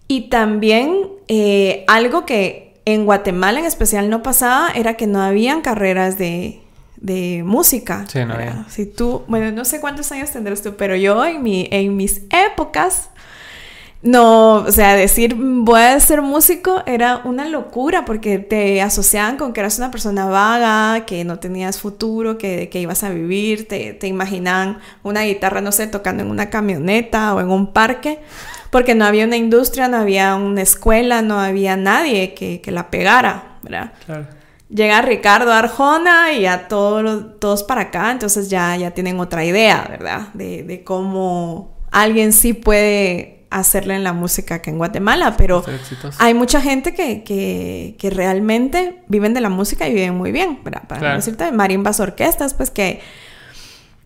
[0.09, 5.61] Y también eh, algo que en Guatemala en especial no pasaba era que no habían
[5.63, 6.62] carreras de,
[7.03, 8.05] de música.
[8.09, 8.37] Sí, no
[8.69, 12.23] Si tú, bueno, no sé cuántos años tendrás tú, pero yo en, mi, en mis
[12.31, 13.11] épocas,
[14.03, 19.53] no, o sea, decir voy a ser músico era una locura porque te asociaban con
[19.53, 23.95] que eras una persona vaga, que no tenías futuro, que, que ibas a vivir, te,
[23.95, 28.21] te imaginaban una guitarra, no sé, tocando en una camioneta o en un parque,
[28.71, 32.91] porque no había una industria, no había una escuela, no había nadie que, que la
[32.91, 33.93] pegara, ¿verdad?
[34.07, 34.42] Claro
[34.75, 39.87] llega Ricardo Arjona y a todos, todos para acá, entonces ya, ya tienen otra idea,
[39.89, 40.29] ¿verdad?
[40.35, 45.63] De, cómo alguien sí puede hacerle en la música que en Guatemala, pero
[46.19, 50.83] hay mucha gente que, que, realmente viven de la música y viven muy bien, ¿verdad?
[50.89, 53.01] Para decirte, marimbas orquestas, pues que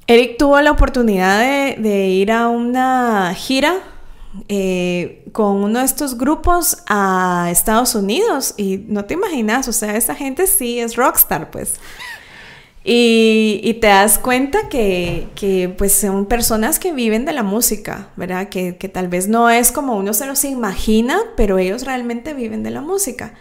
[0.09, 3.77] Eric tuvo la oportunidad de, de ir a una gira
[4.49, 9.97] eh, con uno de estos grupos a Estados Unidos y no te imaginas, o sea,
[9.97, 11.75] esta gente sí es rockstar, pues.
[12.89, 18.49] Y, te das cuenta que, que, pues son personas que viven de la música, ¿verdad?
[18.49, 22.63] Que, que tal vez no es como uno se los imagina, pero ellos realmente viven
[22.63, 23.35] de la música.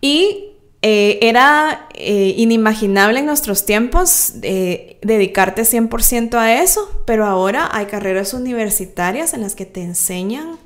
[0.00, 0.53] Y
[0.86, 7.86] eh, era eh, inimaginable en nuestros tiempos eh, dedicarte 100% a eso, pero ahora hay
[7.86, 10.58] carreras universitarias en las que te enseñan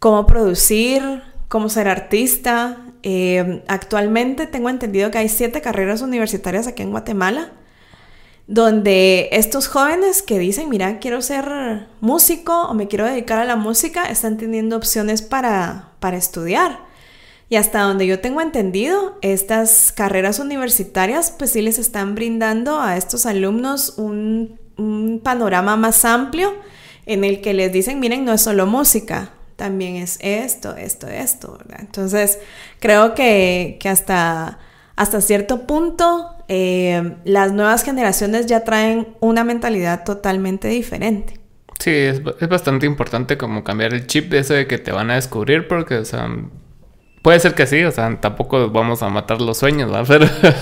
[0.00, 2.76] cómo producir, cómo ser artista.
[3.68, 7.52] actualmente tengo entendido que hay siete carreras universitarias aquí en Guatemala,
[8.46, 13.56] donde estos jóvenes que dicen, mira, quiero ser músico o me quiero dedicar a la
[13.56, 16.84] música, están teniendo opciones para, para estudiar.
[17.48, 22.96] Y hasta donde yo tengo entendido, estas carreras universitarias pues sí les están brindando a
[22.96, 24.58] estos alumnos un,
[25.22, 26.52] panorama más amplio
[27.06, 31.56] en el que les dicen, miren, no es solo música, también es esto, esto, esto,
[31.56, 31.78] ¿verdad?
[31.80, 32.38] Entonces,
[32.78, 34.58] creo que, hasta,
[34.96, 41.40] hasta cierto punto eh, las nuevas generaciones ya traen una mentalidad totalmente diferente.
[41.78, 45.10] Sí, es, es, bastante importante como cambiar el chip de eso de que te van
[45.10, 46.28] a descubrir porque, o sea,
[47.26, 50.06] Puede ser que sí, o sea, tampoco vamos a matar los sueños, ¿verdad?
[50.38, 50.54] Pero,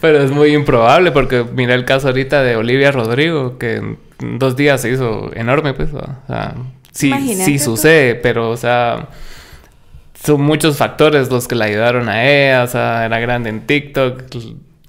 [0.00, 3.98] pero es muy improbable porque mira el caso ahorita de Olivia Rodrigo, que en
[4.38, 6.54] dos días se hizo enorme, pues, o sea,
[6.90, 7.12] sí,
[7.44, 9.08] sí sucede, pero, o sea,
[10.24, 14.22] son muchos factores los que le ayudaron a ella, o sea, era grande en TikTok,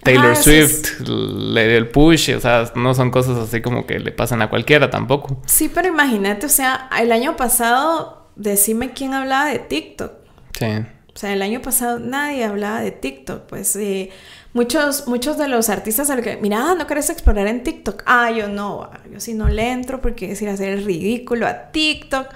[0.03, 4.13] Taylor Swift le dio el push, o sea, no son cosas así como que le
[4.13, 5.41] pasan a cualquiera tampoco.
[5.45, 10.13] Sí, pero imagínate, o sea, el año pasado, decime quién hablaba de TikTok.
[10.57, 10.67] Sí.
[11.13, 14.09] O sea, el año pasado nadie hablaba de TikTok, pues eh,
[14.53, 18.03] muchos, muchos de los artistas al que, mira, no querés explorar en TikTok.
[18.05, 21.47] Ah, yo no, yo sí no le entro porque es ir a hacer el ridículo
[21.47, 22.27] a TikTok.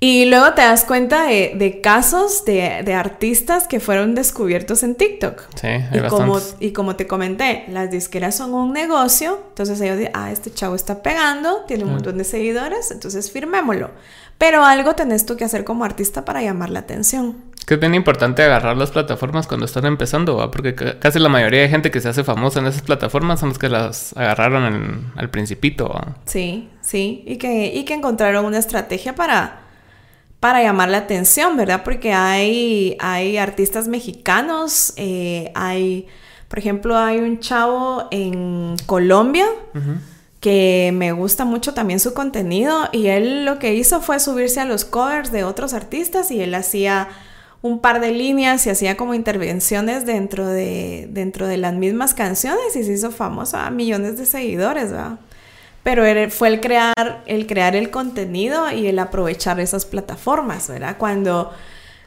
[0.00, 5.44] Y luego te das cuenta de, casos de, artistas que fueron descubiertos en TikTok.
[5.58, 9.96] Sí, hay y como, y como te comenté, las disqueras son un negocio, entonces ellos
[9.96, 13.92] dicen, ah, este chavo está pegando, tiene un montón de seguidores, entonces firmémoslo.
[14.36, 17.36] Pero algo tenés tú que hacer como artista para llamar la atención.
[17.66, 20.50] Que es bien importante agarrar las plataformas cuando están empezando, ¿va?
[20.50, 23.58] porque casi la mayoría de gente que se hace famosa en esas plataformas son los
[23.58, 25.88] que las agarraron al principito.
[25.88, 26.16] ¿va?
[26.26, 29.64] Sí, sí, y que, y que encontraron una estrategia para
[30.44, 31.84] para llamar la atención, ¿verdad?
[31.84, 36.06] Porque hay, hay artistas mexicanos, eh, hay,
[36.48, 39.46] por ejemplo, hay un chavo en Colombia
[40.40, 44.66] que me gusta mucho también su contenido y él lo que hizo fue subirse a
[44.66, 47.08] los covers de otros artistas y él hacía
[47.64, 52.76] un par de líneas y hacía como intervenciones dentro de, dentro de las mismas canciones
[52.76, 55.18] y se hizo famosa a millones de seguidores, ¿verdad?
[55.82, 60.96] pero fue el crear, el crear el contenido y el aprovechar esas plataformas, ¿verdad?
[60.98, 61.52] Cuando,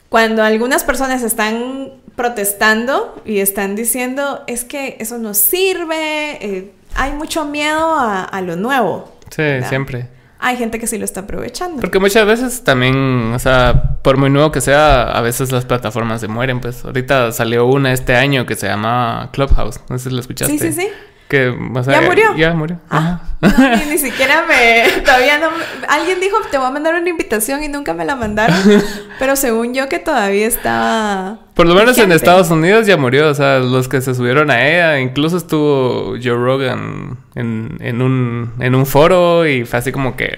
[0.09, 7.13] cuando algunas personas están protestando y están diciendo, es que eso no sirve, eh, hay
[7.13, 9.11] mucho miedo a, lo nuevo.
[9.35, 10.07] Sí, siempre.
[10.39, 11.81] Hay gente que sí lo está aprovechando.
[11.81, 16.21] Porque muchas veces también, o sea, por muy nuevo que sea, a veces las plataformas
[16.21, 16.59] se mueren.
[16.59, 19.79] Pues ahorita salió una este año que se llama Clubhouse.
[19.89, 20.57] No sé si lo escuchaste.
[20.57, 20.87] Sí, sí, sí.
[21.27, 21.53] Que,
[21.87, 22.35] ¿Ya murió?
[22.37, 22.79] Ya murió.
[22.89, 23.19] Ah,
[23.89, 25.01] ni, siquiera me...
[25.01, 25.49] Todavía no...
[25.89, 28.55] Alguien dijo, te voy a mandar una invitación y nunca me la mandaron.
[29.19, 31.39] pero según yo que todavía estaba...
[31.53, 33.27] Por lo menos en Estados Unidos ya murió.
[33.27, 34.99] O sea, los que se subieron a ella.
[34.99, 40.33] Incluso estuvo Joe Rogan en, en, un, en un foro y fue así como que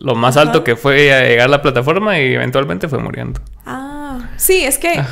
[0.00, 3.40] lo más alto que fue a llegar a la plataforma y eventualmente fue muriendo.
[3.66, 3.89] Ah.
[4.36, 5.02] Sí, es que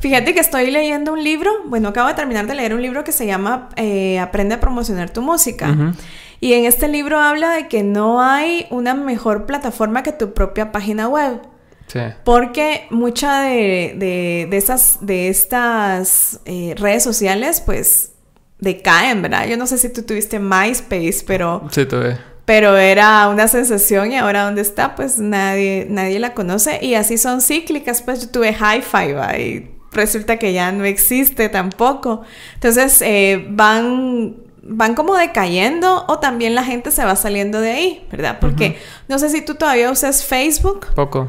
[0.00, 3.12] fíjate que estoy leyendo un libro, bueno, acabo de terminar de leer un libro que
[3.12, 5.94] se llama eh, Aprende a promocionar tu música.
[6.40, 10.72] Y en este libro habla de que no hay una mejor plataforma que tu propia
[10.72, 11.40] página web.
[11.86, 12.00] Sí.
[12.24, 18.12] Porque muchas de, de, esas, de estas eh, redes sociales, pues,
[18.58, 19.46] decaen, ¿verdad?
[19.46, 21.68] Yo no sé si tú tuviste MySpace, pero...
[21.70, 26.78] Sí, tuve pero era una sensación y ahora dónde está, pues nadie, nadie la conoce
[26.82, 32.22] y así son cíclicas, pues yo tuve hi-fi y resulta que ya no existe tampoco.
[32.54, 38.06] Entonces eh, van, van como decayendo o también la gente se va saliendo de ahí,
[38.10, 38.38] ¿verdad?
[38.40, 38.78] Porque
[39.08, 40.86] no sé si tú todavía usas Facebook.
[40.94, 41.28] Poco.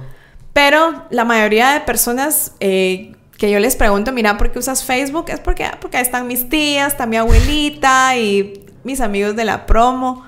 [0.54, 5.26] Pero la mayoría de personas eh, que yo les pregunto, mira, ¿por qué usas Facebook?
[5.28, 9.66] Es porque, porque ahí están mis tías, está mi abuelita y mis amigos de la
[9.66, 10.26] promo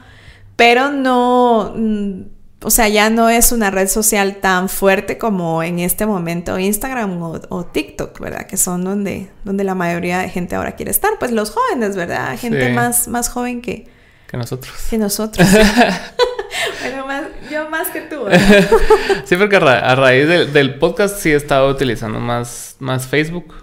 [0.56, 2.22] pero no, mm,
[2.66, 7.22] o sea, ya no es una red social tan fuerte como en este momento Instagram
[7.22, 8.47] o, TikTok, ¿verdad?
[8.47, 11.12] Que son donde, donde la mayoría de gente ahora quiere estar.
[11.20, 12.38] Pues los jóvenes, ¿verdad?
[12.39, 13.88] Gente más, más joven que...
[14.28, 14.74] Que nosotros.
[14.89, 15.47] Que nosotros.
[16.82, 18.26] bueno, más, yo más que tú.
[19.26, 23.53] sí, porque a, raíz del, podcast sí he estado utilizando más, más Facebook.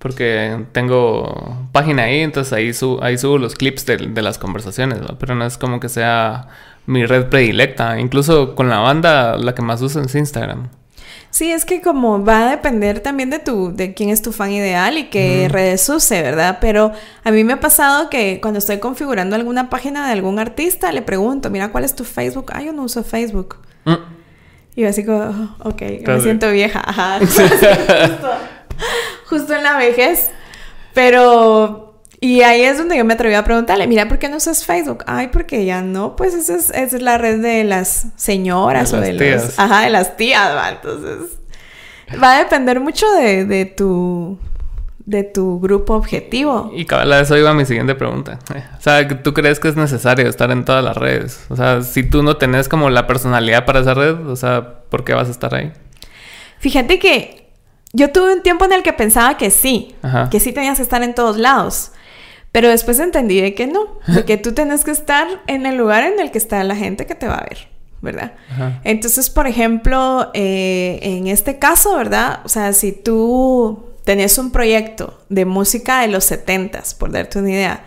[0.00, 2.72] Porque tengo página ahí, entonces ahí,
[3.02, 6.48] ahí subo los clips de, las conversaciones, pero no es como que sea
[6.86, 8.00] mi red predilecta.
[8.00, 10.70] Incluso con la banda, la que más uso es Instagram.
[11.28, 14.50] Sí, es que como va a depender también de tu, de quién es tu fan
[14.50, 16.58] ideal y qué redes use, ¿verdad?
[16.60, 16.92] Pero
[17.22, 21.02] a mí me ha pasado que cuando estoy configurando alguna página de algún artista, le
[21.02, 22.50] pregunto, mira, ¿cuál es tu Facebook?
[22.52, 23.58] Ah, yo no uso Facebook.
[23.84, 23.94] Mm.
[24.76, 26.82] Y yo así como, oh, ok, me siento vieja.
[26.84, 27.20] Ajá.
[29.30, 30.28] justo en la vejez.
[30.92, 34.66] Pero y ahí es donde yo me atreví a preguntarle, mira, ¿por qué no usas
[34.66, 35.04] Facebook?
[35.06, 39.00] Ay, porque ya no, pues esa es, esa es la red de las señoras o
[39.00, 40.68] de las Ajá, de las tías, ¿va?
[40.68, 41.38] Entonces,
[42.22, 44.38] va a depender mucho de, de tu
[45.06, 46.70] de tu grupo objetivo.
[46.74, 48.38] Y cabal, eso iba a mi siguiente pregunta.
[48.78, 51.44] O sea, ¿tú crees que es necesario estar en todas las redes?
[51.50, 55.04] O sea, si tú no tenés como la personalidad para esa red, o sea, ¿por
[55.04, 55.72] qué vas a estar ahí?
[56.60, 57.39] Fíjate que
[57.92, 59.94] yo tuve un tiempo en el que pensaba que sí,
[60.30, 61.92] que sí tenías que estar en todos lados.
[62.52, 66.04] Pero después entendí de que no, de que tú tienes que estar en el lugar
[66.04, 67.68] en el que está la gente que te va a ver,
[68.00, 68.32] ¿verdad?
[68.84, 72.40] Entonces, por ejemplo, eh, en este caso, ¿verdad?
[72.44, 77.50] O sea, si tú tenés un proyecto de música de los 70s, por darte una
[77.50, 77.84] idea,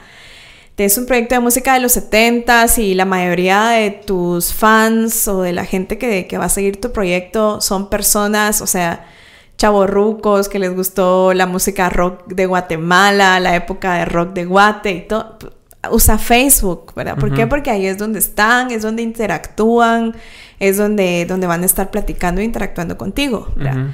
[0.75, 5.41] tienes un proyecto de música de los 70s y la mayoría de tus fans o
[5.41, 9.05] de la gente que, que va a seguir tu proyecto son personas, o sea,
[9.63, 14.91] chavorrucos que les gustó la música rock de Guatemala, la época de rock de Guate
[14.91, 15.37] y todo,
[15.89, 17.17] usa Facebook, ¿verdad?
[17.17, 17.47] ¿Por qué?
[17.47, 20.17] Porque ahí es donde están, es donde interactúan,
[20.59, 23.91] es donde, donde van a estar platicando e interactuando contigo, ¿verdad?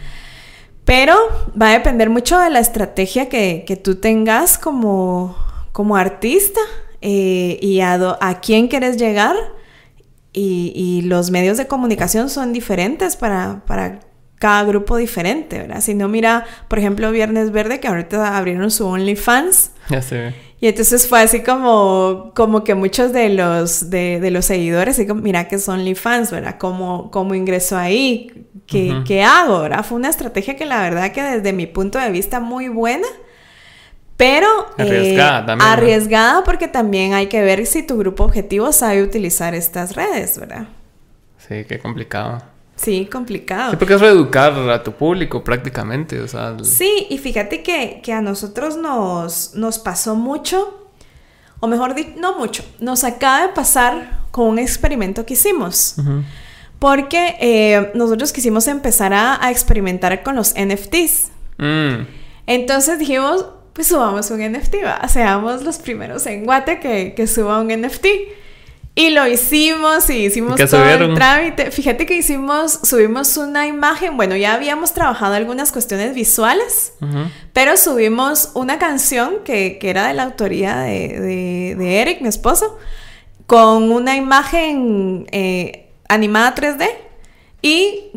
[0.85, 1.15] Pero
[1.59, 5.35] va a depender mucho de la estrategia que, que tú tengas como,
[5.71, 6.61] como artista
[7.01, 9.35] eh, y a, a quién quieres llegar
[10.33, 13.99] y, y, los medios de comunicación son diferentes para, para
[14.39, 15.81] cada grupo diferente, ¿verdad?
[15.81, 19.71] Si no, mira, por ejemplo, Viernes Verde, que ahorita abrieron su OnlyFans.
[19.89, 20.33] Ya sé.
[20.61, 25.05] Y entonces fue así como, como que muchos de los, de, de los seguidores, así
[25.07, 26.55] como, mira que son OnlyFans, ¿verdad?
[26.57, 28.47] ¿Cómo, cómo ingreso ahí?
[28.65, 29.03] ¿Qué, Ujú.
[29.03, 29.61] ¿Qué hago?
[29.61, 29.83] ¿verdad?
[29.83, 33.07] Fue una estrategia que la verdad que desde mi punto de vista muy buena.
[34.17, 35.73] Pero eh, Arriesgada también, ¿no?
[35.73, 40.67] arriesgada porque también hay que ver si tu grupo objetivo sabe utilizar estas redes, ¿verdad?
[41.37, 42.41] Sí, qué complicado.
[42.81, 43.71] Sí, complicado.
[43.71, 46.49] Sí, porque es reeducar a tu público prácticamente, o sea...
[46.57, 50.87] el- Sí, y fíjate que, que a nosotros nos, nos pasó mucho,
[51.59, 55.95] o mejor dicho, no mucho, nos acaba de pasar con un experimento que hicimos.
[56.79, 61.31] Porque eh, nosotros quisimos empezar a, a experimentar con los NFTs.
[61.57, 62.05] Mm,
[62.47, 65.05] Entonces dijimos, pues subamos un NFT, ¿va?
[65.09, 68.05] seamos los primeros en Guate que, que suba un NFT.
[68.99, 71.71] Y lo hicimos y hicimos ¿Y qué todo el trámite.
[71.71, 76.93] Fíjate que hicimos, subimos una imagen, bueno, ya habíamos trabajado algunas cuestiones visuales,
[77.53, 82.27] pero subimos una canción que, que era de la autoría de, de- de Eric, mi
[82.27, 82.77] esposo,
[83.47, 87.08] con una imagen eh, animada 3D y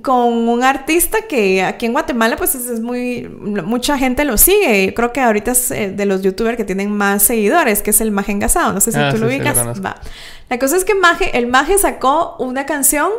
[0.03, 3.29] con un artista que aquí en Guatemala pues es, muy...
[3.29, 4.87] mucha gente lo sigue.
[4.87, 8.01] Yo creo que ahorita es eh, de los youtubers que tienen más seguidores, que es
[8.01, 8.73] el Maje Engasado.
[8.73, 9.85] No sé si Ah, tú sí, lo sí, lo ubicas.
[9.85, 10.01] Va.
[10.51, 13.11] La cosa es que Maje, el Maje sacó una canción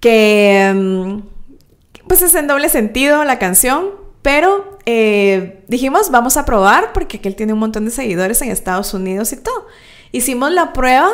[0.00, 0.72] que...
[0.74, 1.18] mm,
[2.08, 3.90] pues es en doble sentido la canción,
[4.22, 8.94] pero eh, dijimos, vamos a probar, porque él tiene un montón de seguidores en Estados
[8.94, 9.66] Unidos y todo.
[10.12, 11.08] Hicimos la prueba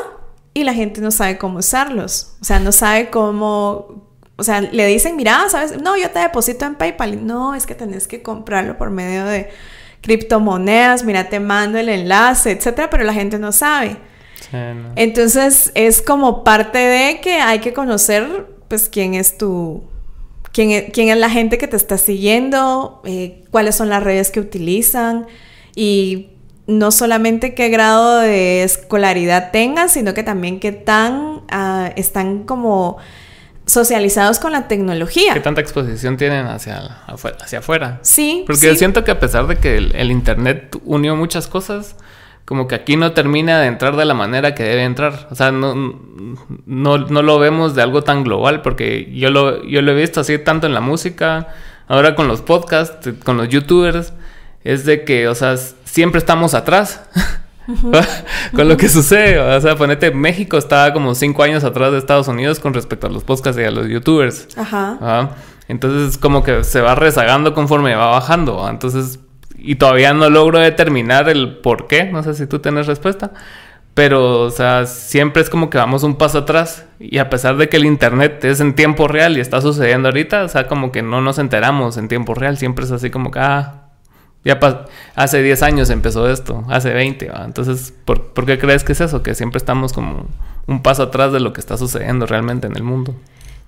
[0.53, 2.34] y la gente no sabe cómo usarlos.
[2.40, 4.11] O sea, no sabe cómo...
[4.43, 5.80] O sea, le dicen, mira, ¿sabes?
[5.80, 7.24] No, yo te deposito en PayPal.
[7.24, 9.51] No, es que tenés que comprarlo por medio de
[10.01, 11.05] criptomonedas.
[11.05, 13.97] Mira, te mando el enlace, etcétera, pero la gente no sabe.
[14.40, 14.93] Sí, no.
[14.97, 19.84] Entonces es como parte de que hay que conocer pues quién es tu,
[20.53, 24.30] quién es, quién es la gente que te está siguiendo, eh, cuáles son las redes
[24.30, 25.26] que utilizan
[25.74, 26.30] y
[26.66, 32.99] no solamente qué grado de escolaridad tengan, sino que también qué tan ah, están como
[33.72, 35.32] socializados con la tecnología.
[35.34, 37.98] ¿Qué tanta exposición tienen hacia, afuera, hacia afuera?
[38.02, 38.66] Sí, Porque sí.
[38.66, 41.96] yo siento que a pesar de que el, el internet unió muchas cosas,
[42.44, 45.28] como que aquí no termina de entrar de la manera que debe entrar.
[45.30, 45.74] O sea, no,
[46.66, 50.20] no, no lo vemos de algo tan global, porque yo lo, yo lo he visto
[50.20, 51.48] así tanto en la música,
[51.88, 54.12] ahora con los podcasts, con los youtubers,
[54.64, 57.02] es de que, o sea, siempre estamos atrás.
[58.54, 62.28] con lo que sucede, o sea, ponete, México estaba como cinco años atrás de Estados
[62.28, 64.48] Unidos con respecto a los podcasts y a los youtubers.
[64.56, 64.98] Ajá.
[65.00, 65.30] Ajá.
[65.68, 68.56] Entonces como que se va rezagando conforme va bajando.
[68.56, 68.70] ¿va?
[68.70, 69.20] Entonces,
[69.56, 72.04] y todavía no logro determinar el por qué.
[72.04, 73.32] No sé si tú tienes respuesta.
[73.94, 76.86] Pero, o sea, siempre es como que vamos un paso atrás.
[76.98, 80.44] Y a pesar de que el internet es en tiempo real y está sucediendo ahorita,
[80.44, 82.56] o sea, como que no nos enteramos en tiempo real.
[82.56, 83.81] Siempre es así como que, ah,
[84.45, 84.59] ya
[85.14, 87.28] hace 10 años empezó esto, hace 20.
[87.30, 87.45] ¿va?
[87.45, 89.22] Entonces, ¿por, por qué crees que es eso?
[89.22, 90.26] Que siempre estamos como
[90.66, 93.14] un paso atrás de lo que está sucediendo realmente en el mundo.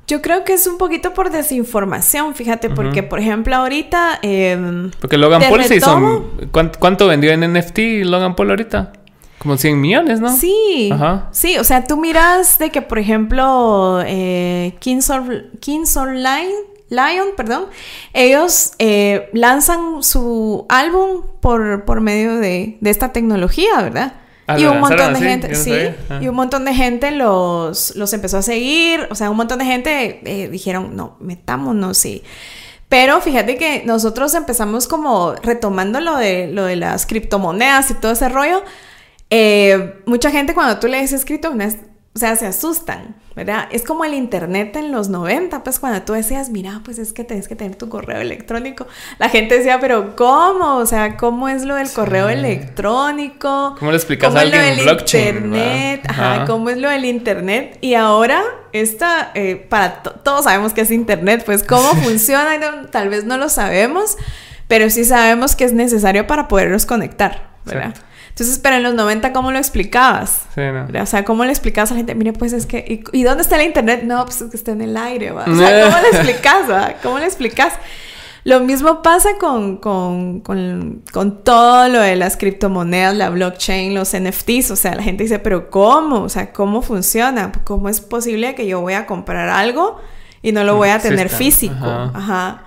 [0.06, 4.18] Yo creo que es un poquito por desinformación, fíjate, porque por ejemplo ahorita...
[4.20, 6.30] em, Porque Logan Paul se hizo.
[6.50, 8.92] ¿cuánto, cuánto vendió en NFT Logan Paul ahorita?
[9.38, 10.34] Como 100 millones, ¿no?
[10.34, 11.28] Sí, Ajá.
[11.32, 15.26] sí, o sea, tú miras de que, por ejemplo, eh, Kings, of,
[15.60, 16.52] Kings Online,
[16.94, 17.66] Lion, perdón,
[18.12, 24.14] ellos eh, lanzan su álbum por, por medio de, de esta tecnología, ¿verdad?
[24.46, 25.24] Ah, y ¿lo un montón de así?
[25.24, 25.72] gente, sí.
[26.10, 26.18] Ah.
[26.20, 29.64] y un montón de gente los, los empezó a seguir, o sea, un montón de
[29.64, 32.22] gente eh, dijeron, no, metámonos y...
[32.88, 38.12] Pero fíjate que nosotros empezamos como retomando lo de, lo de las criptomonedas y todo
[38.12, 38.62] ese rollo.
[39.30, 41.78] Eh, mucha gente cuando tú le dices criptomonedas,
[42.14, 43.66] o sea, se asustan, ¿verdad?
[43.72, 47.24] Es como el internet en los 90, pues cuando tú decías, mira, pues es que
[47.24, 48.86] tienes que tener tu correo electrónico.
[49.18, 50.76] La gente decía, pero ¿cómo?
[50.76, 53.74] O sea, ¿cómo es lo del correo electrónico?
[53.78, 56.02] ¿Cómo le explicas ¿Cómo a es lo alguien del blockchain, internet?
[56.08, 56.44] Ajá, Ajá.
[56.44, 57.78] ¿cómo es lo del internet?
[57.80, 58.42] Y ahora,
[58.72, 63.24] esta, eh, para to- todos sabemos que es internet, pues cómo funciona, No, tal vez
[63.24, 64.16] no lo sabemos,
[64.68, 67.88] pero sí sabemos que es necesario para podernos conectar, ¿verdad?
[67.90, 68.06] Exacto.
[68.34, 70.42] Entonces, pero en los 90, ¿cómo lo explicabas?
[70.56, 70.88] Sí, no.
[71.00, 72.16] O sea, ¿cómo le explicabas a la gente?
[72.16, 72.78] Mire, pues es que...
[72.78, 74.02] ¿Y, y dónde está el internet?
[74.02, 75.44] No, pues es que está en el aire, ¿va?
[75.44, 76.94] O sea, ¿cómo le explicas, va?
[77.00, 77.74] ¿Cómo le explicas?
[78.42, 84.16] Lo mismo pasa con, con, con, con todo lo de las criptomonedas, la blockchain, los
[84.18, 84.72] NFTs.
[84.72, 86.22] O sea, la gente dice, pero ¿cómo?
[86.22, 87.52] O sea, ¿cómo funciona?
[87.62, 90.00] ¿Cómo es posible que yo voy a comprar algo
[90.42, 91.84] y no lo voy a tener físico?
[91.84, 92.10] Ajá.
[92.14, 92.64] Ajá.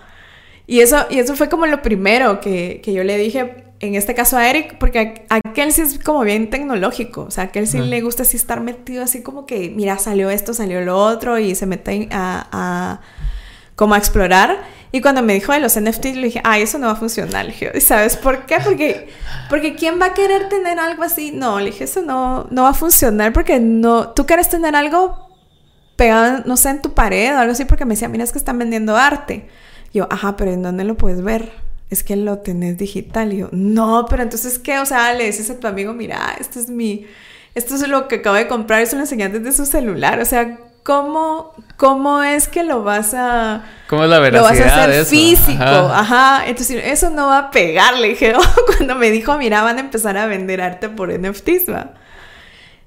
[0.66, 4.16] Y eso, y eso fue como lo primero que, que yo le dije, en este
[4.16, 7.68] caso a Eric, porque a, aquel sí es como bien tecnológico, o sea, a aquel
[7.68, 11.38] sí le gusta así estar metido así como que, mira, salió esto, salió lo otro
[11.38, 13.02] y se mete a, a
[13.76, 14.58] como a explorar.
[14.92, 17.46] Y cuando me dijo de los NFTs, le dije, ay, eso no va a funcionar.
[17.46, 18.58] Le dije, ¿y sabes por qué?
[18.64, 19.10] Porque,
[19.50, 21.32] porque ¿quién va a querer tener algo así?
[21.32, 25.30] No, le dije, eso no, no va a funcionar porque no, tú quieres tener algo
[25.96, 28.38] pegado, no sé, en tu pared o algo así, porque me decía, mira, es que
[28.38, 29.48] están vendiendo arte.
[29.94, 31.52] yo, ajá, pero ¿en dónde lo puedes ver?
[31.90, 33.34] Es que lo tenés digital.
[33.34, 34.80] Y yo, no, pero entonces, ¿qué?
[34.80, 37.06] O sea, le dices a tu amigo, mira, esto es mi,
[37.56, 40.20] esto es lo que acabo de comprar, eso lo enseñaste desde su celular.
[40.20, 43.66] O sea, ¿cómo, cómo es que lo vas a...
[43.90, 46.48] ¿Cómo es la veracidad Lo vas a hacer físico, ajá.
[46.48, 48.34] Entonces, eso no va a pegar, le dije,
[48.68, 51.94] cuando me dijo, mira, van a empezar a vender arte por NFTs, ¿va?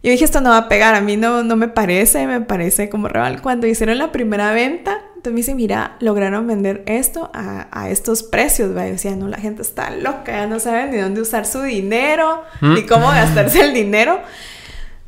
[0.02, 2.88] Yo dije, esto no va a pegar, a mí no, no me parece, me parece
[2.88, 3.42] como real.
[3.42, 8.22] Cuando hicieron la primera venta, entonces me dice, mira, lograron vender esto a, a estos
[8.22, 8.86] precios, ¿va?
[8.88, 12.42] Y decía, no, la gente está loca, ya no saben ni dónde usar su dinero,
[12.62, 12.72] mm.
[12.72, 14.18] ni cómo gastarse el dinero.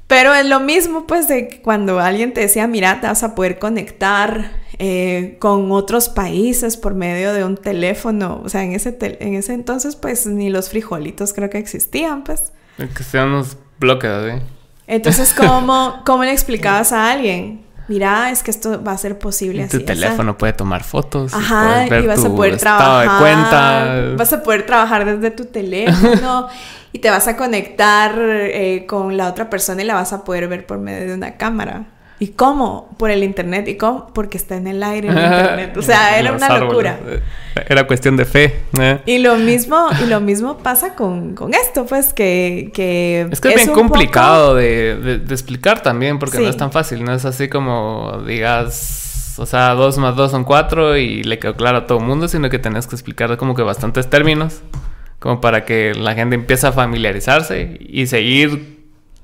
[0.09, 3.59] Pero es lo mismo, pues, de cuando alguien te decía, mira, te vas a poder
[3.59, 8.43] conectar eh, con otros países por medio de un teléfono.
[8.45, 12.53] O sea, en ese, en ese entonces, pues, ni los frijolitos creo que existían, pues.
[12.77, 14.43] Que sean unos bloques, ¿eh?
[14.87, 17.72] Entonces, ¿cómo, ¿cómo le explicabas a alguien?
[17.89, 19.67] Mira, es que esto va a ser posible.
[19.67, 21.35] Tu teléfono puede tomar fotos.
[21.35, 23.03] Ajá, y, vas a poder trabajar.
[23.03, 24.17] De cuenta.
[24.17, 26.49] Vas a poder trabajar desde tu teléfono
[26.93, 30.49] y te vas a conectar eh, con la otra persona y la vas a poder
[30.49, 31.87] ver por medio de una cámara.
[32.23, 32.95] ¿Y cómo?
[32.99, 33.67] Por el internet.
[33.67, 34.07] ¿Y cómo?
[34.15, 35.77] Porque está en el aire el internet.
[35.77, 37.01] O sea, era una locura.
[37.69, 38.61] Era cuestión de fe.
[38.79, 39.01] ¿eh?
[39.07, 43.55] Y lo mismo, y lo mismo pasa con, esto, pues, que, que es que es,
[43.57, 47.03] bien complicado de, explicar también, porque no es tan fácil.
[47.03, 51.57] No es así como digas, o sea, dos más dos son cuatro y le quedó
[51.57, 54.63] claro a todo el mundo, sino que tenés que explicar como que bastantes términos,
[55.19, 58.81] como para que la gente empiece a familiarizarse y seguir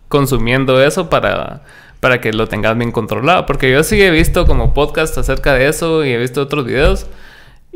[0.09, 1.63] consumiendo eso para
[2.01, 3.47] para que lo tengas bien controlado.
[3.47, 7.07] Porque yo sí he visto como podcast acerca de eso y he visto otros videos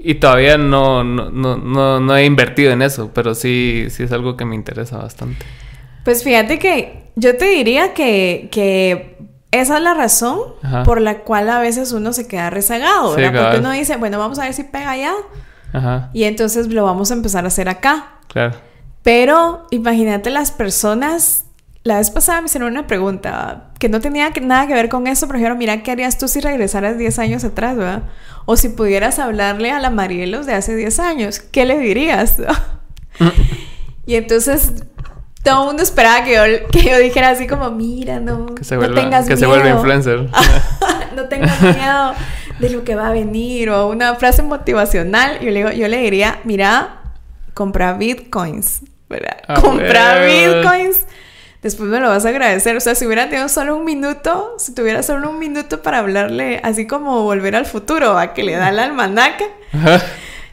[0.04, 4.36] y todavía no, no, no, no, he invertido en eso, pero sí, sí es algo
[4.36, 5.44] que me interesa bastante.
[6.04, 9.16] Pues fíjate que yo te diría que, que
[9.52, 10.40] esa es la razón
[10.84, 13.44] por la cual a veces uno se queda rezagado, ¿verdad?
[13.44, 15.12] Porque uno dice, bueno, vamos a ver si pega allá.
[15.72, 16.10] Ajá.
[16.12, 18.14] Y entonces lo vamos a empezar a hacer acá.
[18.26, 18.56] Claro.
[19.02, 21.44] Pero imagínate las personas
[21.84, 25.26] la vez pasada me hicieron una pregunta que no tenía nada que ver con eso,
[25.26, 28.04] pero dijeron, mira, ¿qué harías tú si regresaras 10 años atrás, verdad?
[28.44, 32.36] O si pudieras hablarle a la Marielos de hace 10 años, ¿qué le dirías?
[34.06, 34.84] y entonces
[35.42, 38.76] todo el mundo esperaba que yo, que yo dijera así como, mira, no, que se
[38.76, 40.28] vuelva, no tengas que se vuelva influencer.
[41.16, 42.14] no tengas miedo
[42.60, 45.40] de lo que va a venir o una frase motivacional.
[45.40, 47.00] Yo le, digo, yo le diría, mira,
[47.54, 49.38] compra bitcoins, ¿verdad?
[49.48, 51.06] Ah, compra bitcoins
[51.62, 52.76] después me lo vas a agradecer.
[52.76, 56.60] O sea, si hubiera tenido solo un minuto, si tuviera solo un minuto para hablarle,
[56.62, 59.46] así como volver al futuro, a que le da la almanaque,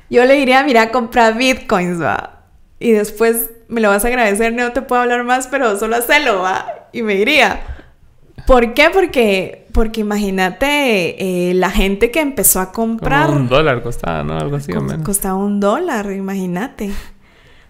[0.10, 2.43] yo le diría, mira, compra bitcoins, va.
[2.80, 6.41] Y después me lo vas a agradecer, no te puedo hablar más, pero solo hazlo,
[6.41, 6.66] va.
[6.93, 7.60] Y me diría,
[8.47, 8.89] ¿por qué?
[8.91, 13.30] Porque, porque imagínate eh, la gente que empezó a comprar.
[13.30, 14.38] un dólar costaba, ¿no?
[14.38, 15.03] Algo así o menos.
[15.03, 16.91] Costaba un dólar, imagínate.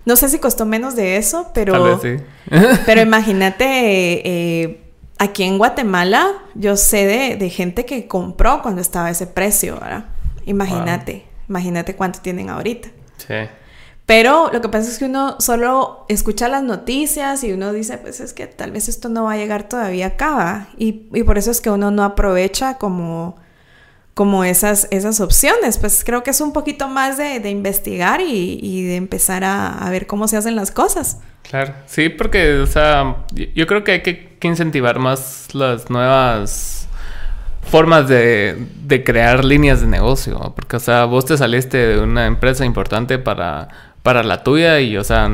[0.10, 2.01] No sé si costó menos de eso, pero.
[2.88, 3.64] pero imagínate,
[4.28, 4.82] eh,
[5.20, 10.05] aquí en Guatemala, yo sé de, gente que compró cuando estaba ese precio, ¿verdad?
[10.47, 12.89] Imagínate, imagínate cuánto tienen ahorita.
[13.18, 13.36] Sí.
[14.07, 18.20] Pero lo que pasa es que uno solo escucha las noticias y uno dice, pues
[18.20, 20.70] es que tal vez esto no va a llegar todavía acá.
[20.80, 23.36] Y, y por eso es que uno no aprovecha como
[24.20, 25.78] como esas, esas opciones.
[25.78, 30.28] Pues creo que es un poquito más de, investigar y, de empezar a, ver cómo
[30.28, 31.22] se hacen las cosas.
[31.49, 36.89] Claro, sí, porque, o sea, yo creo que hay que, incentivar más las nuevas
[37.72, 38.67] formas de,
[39.05, 43.70] crear líneas de negocio, porque, o sea, vos te saliste de una empresa importante para,
[44.03, 45.32] para la tuya y, o sea,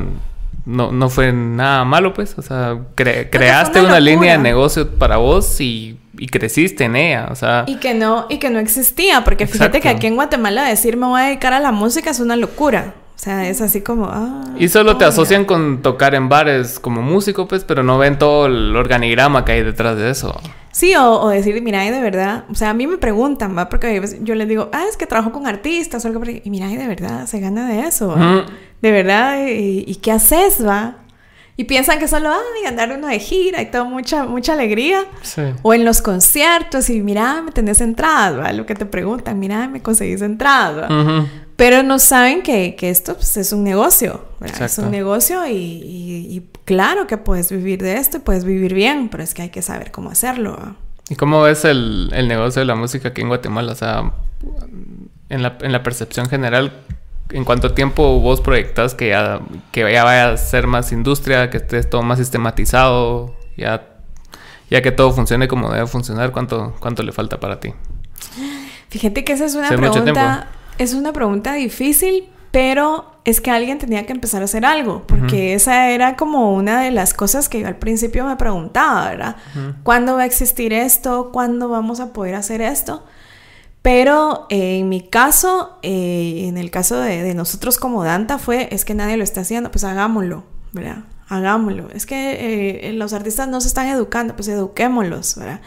[0.65, 5.59] no, no fue nada malo, pues, o sea, creaste una línea de negocio para vos
[5.61, 7.65] y y creciste en ella, o sea...
[7.67, 11.07] Y que no, y que no existía, porque fíjate que aquí en Guatemala decir me
[11.07, 12.93] voy a dedicar a la música es una locura.
[13.15, 14.07] O sea, es así como...
[14.07, 18.19] Ah, y solo te asocian con tocar en bares como músico, pues, pero no ven
[18.19, 20.39] todo el organigrama que hay detrás de eso.
[20.71, 23.69] Sí, o, decir, mira, de verdad, o sea, a mí me preguntan, ¿va?
[23.69, 26.87] Porque yo les digo, ah, es que trabajo con artistas o algo, y mira, de
[26.87, 28.13] verdad, se gana de eso,
[28.81, 30.97] De verdad, y, y, qué haces, va?
[31.55, 35.05] Y piensan que solo, ay, andar uno de gira y todo, mucha, mucha alegría.
[35.21, 35.41] Sí.
[35.61, 38.51] O en los conciertos y mira, me tenés entradas, ¿va?
[38.51, 41.25] Lo que te preguntan, mira, me conseguís entradas, ¿va?
[41.55, 47.17] Pero no saben que, esto pues, es un negocio, Es un negocio y, claro que
[47.17, 50.09] puedes vivir de esto y puedes vivir bien, pero es que hay que saber cómo
[50.09, 50.75] hacerlo.
[51.09, 53.71] ¿Y cómo ves el, negocio de la música aquí en Guatemala?
[53.71, 54.11] O sea,
[55.29, 56.73] en la, en la percepción general,
[57.29, 59.39] ¿en cuánto tiempo vos proyectas que ya,
[59.71, 63.87] que ya vaya a ser más industria, que esté todo más sistematizado, ya,
[64.69, 66.31] ya que todo funcione como debe funcionar?
[66.31, 67.73] ¿Cuánto, cuánto le falta para ti?
[68.89, 74.05] Fíjate que esa es una pregunta es una pregunta difícil, pero es que alguien tenía
[74.05, 77.67] que empezar a hacer algo, porque esa era como una de las cosas que yo
[77.67, 79.35] al principio me preguntaba, ¿verdad?
[79.83, 81.31] ¿Cuándo va a existir esto?
[81.33, 83.03] ¿Cuándo vamos a poder hacer esto?
[83.81, 88.85] Pero eh, en mi caso, eh, en el caso de, nosotros como Danta, fue, es
[88.85, 91.03] que nadie lo está haciendo, pues hagámoslo, ¿verdad?
[91.27, 91.89] Hagámoslo.
[91.93, 95.61] Es que eh, los artistas no se están educando, pues eduquémoslos, ¿verdad?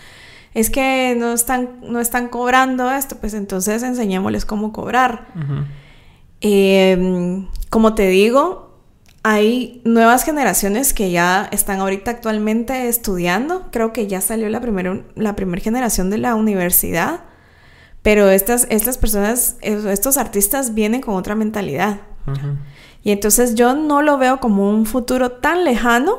[0.58, 5.28] Es que no están, no están cobrando esto, pues entonces enseñémosles cómo cobrar.
[6.40, 8.76] Em, como te digo,
[9.22, 13.68] hay nuevas generaciones que ya están ahorita actualmente estudiando.
[13.70, 17.20] Creo que ya salió la primera la generación de la universidad.
[18.02, 22.00] Pero estas, estas personas, estos artistas vienen con otra mentalidad.
[23.04, 26.16] Y entonces yo no lo veo como un futuro tan lejano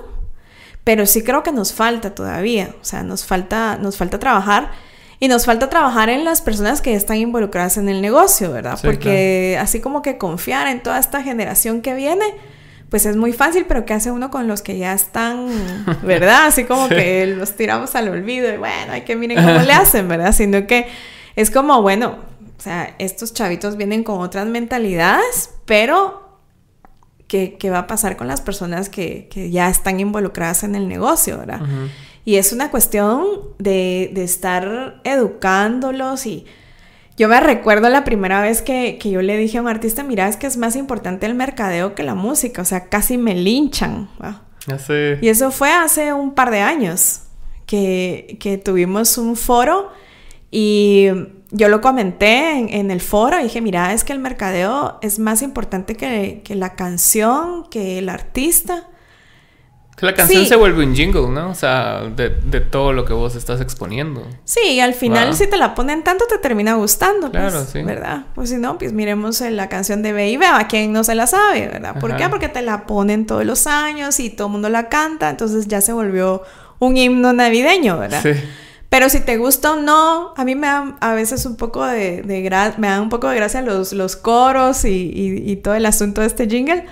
[0.89, 4.71] pero sí creo que nos falta todavía, o sea, nos falta, nos falta trabajar
[5.19, 8.79] y nos falta trabajar en las personas que están involucradas en el negocio, ¿verdad?
[8.81, 12.25] Porque así como que confiar en toda esta generación que viene,
[12.89, 15.49] pues es muy fácil, pero ¿qué hace uno con los que ya están,
[16.01, 16.47] verdad?
[16.47, 20.07] Así como que los tiramos al olvido y bueno, hay que miren cómo le hacen,
[20.07, 20.33] ¿verdad?
[20.33, 20.87] Sino que
[21.35, 22.17] es como, bueno,
[22.57, 26.28] o sea, estos chavitos vienen con otras mentalidades, pero
[27.29, 31.61] qué, va a pasar con las personas que, ya están involucradas en el negocio, ¿verdad?
[32.25, 33.23] Y es una cuestión
[33.59, 36.45] de, estar educándolos y
[37.17, 40.37] yo me recuerdo la primera vez que, yo le dije a un artista, mira, es
[40.37, 44.09] que es más importante el mercadeo que la música, o sea, casi me linchan.
[45.21, 47.21] Y eso fue hace un par de años
[47.65, 49.91] que, que tuvimos un foro
[50.51, 51.07] y
[51.51, 55.41] yo lo comenté en, el foro y dije, mira, es que el mercadeo es más
[55.41, 58.87] importante que, la canción, que el artista.
[59.99, 61.49] La canción se vuelve un jingle, ¿no?
[61.49, 62.29] O sea, de,
[62.61, 64.25] todo lo que vos estás exponiendo.
[64.45, 67.31] Sí, y al final si te la ponen tanto te termina gustando.
[67.31, 67.81] Pues, claro, sí.
[67.83, 68.27] ¿Verdad?
[68.33, 71.67] Pues si no, pues miremos la canción de Baby, a quien no se la sabe,
[71.67, 71.99] ¿verdad?
[71.99, 72.29] ¿Por qué?
[72.29, 75.81] Porque te la ponen todos los años y todo el mundo la canta, entonces ya
[75.81, 76.43] se volvió
[76.77, 78.21] un himno navideño, ¿verdad?
[78.21, 78.39] Sí.
[78.89, 82.23] Pero si te gusta o no, a mí me da a veces un poco de,
[82.23, 85.11] de me da un poco de gracia los, los coros y,
[85.45, 86.85] y, todo el asunto de este jingle.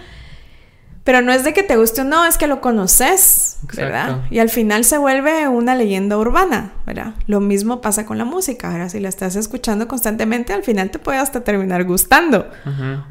[1.03, 4.25] Pero no es de que te guste o no, es que lo conoces, ¿verdad?
[4.29, 7.13] Y al final se vuelve una leyenda urbana, ¿verdad?
[7.25, 8.89] Lo mismo pasa con la música, ¿verdad?
[8.89, 12.51] Si la estás escuchando constantemente, al final te puede hasta terminar gustando.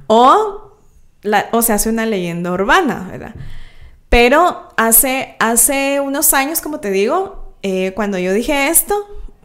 [0.06, 0.76] o,
[1.22, 3.34] la, o se hace una leyenda urbana, ¿verdad?
[4.10, 8.94] Pero hace, hace unos años, como te digo, eh, cuando yo dije esto,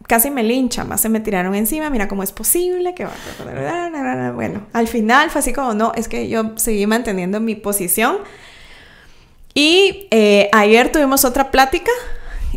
[0.06, 4.64] casi me linchan, más se me tiraron encima, mira cómo es posible que va Bueno,
[4.72, 8.18] al final fue así como, no, es que yo seguí manteniendo mi posición.
[9.54, 11.90] Y eh, ayer tuvimos otra plática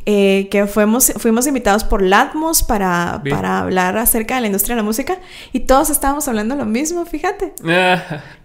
[0.05, 4.81] eh, que fuimos, fuimos invitados por Latmos para, para, hablar acerca de la industria de
[4.81, 5.17] la música
[5.51, 7.53] y todos estábamos hablando lo mismo, fíjate.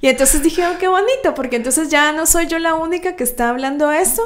[0.01, 3.25] y entonces dije, oh, qué bonito, porque entonces ya no soy yo la única que
[3.25, 4.23] está hablando eso,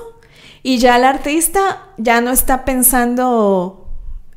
[0.66, 3.86] y ya el artista ya no está pensando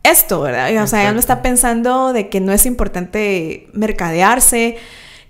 [0.04, 0.84] esto, ¿verdad?
[0.84, 4.78] O sea, ya no está pensando de que no es importante mercadearse,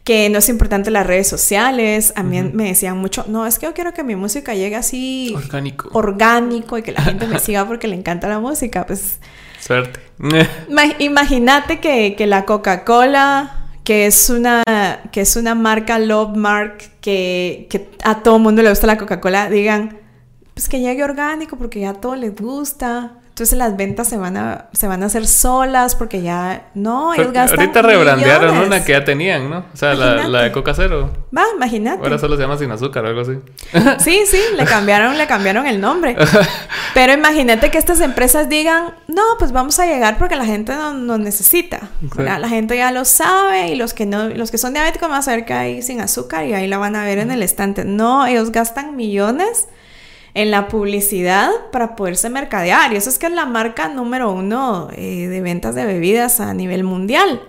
[0.03, 2.13] que no es importante las redes sociales.
[2.15, 5.33] A mí me decían mucho, no, es que yo quiero que mi música llegue así...
[5.35, 5.89] Orgánico.
[5.93, 8.87] Orgánico y que la gente me siga porque le encanta la música.
[8.87, 9.19] Pues...
[9.59, 9.99] Suerte.
[10.97, 14.63] Imagínate que, que la Coca-Cola que es una,
[15.11, 19.49] que es una marca Love Mark que, que a todo mundo le gusta la Coca-Cola,
[19.49, 20.06] digan,
[20.57, 23.11] pues que llegue orgánico porque ya todo les gusta.
[23.29, 27.31] Entonces las ventas se van a, se van a hacer solas porque ya no, ellos
[27.31, 29.59] gastan Ahorita rebrandearon una que ya tenían, ¿no?
[29.71, 31.11] O sea, la, de Coca Cero.
[31.37, 32.01] Va, imagínate.
[32.01, 33.33] Ahora solo se llama sin azúcar o algo así.
[33.99, 36.17] Sí, sí, le cambiaron, le cambiaron el nombre.
[36.95, 40.95] Pero imagínate que estas empresas digan, no, pues vamos a llegar porque la gente no
[40.95, 41.91] nos necesita.
[42.17, 45.21] La gente ya lo sabe y los que no, los que son diabéticos van a
[45.21, 47.85] saber que hay sin azúcar y ahí la van a ver en el estante.
[47.85, 49.67] No, ellos gastan millones
[50.37, 52.93] en la publicidad para poderse mercadear.
[52.93, 56.53] Y eso es que es la marca número uno eh, de ventas de bebidas a
[56.53, 57.41] nivel mundial.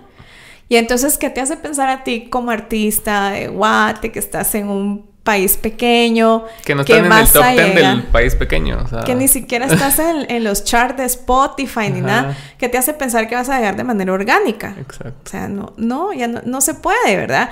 [0.69, 4.69] Y entonces, ¿qué te hace pensar a ti como artista de Guate, que estás en
[4.69, 6.45] un país pequeño.
[6.65, 8.83] Que no están en el top 10 del país pequeño.
[9.05, 12.35] Que ni siquiera estás en, los charts de Spotify ni nada.
[12.57, 14.73] Que te hace pensar que vas a llegar de manera orgánica.
[14.79, 15.21] Exacto.
[15.27, 17.51] O sea, no, no, ya no, se puede, ¿verdad?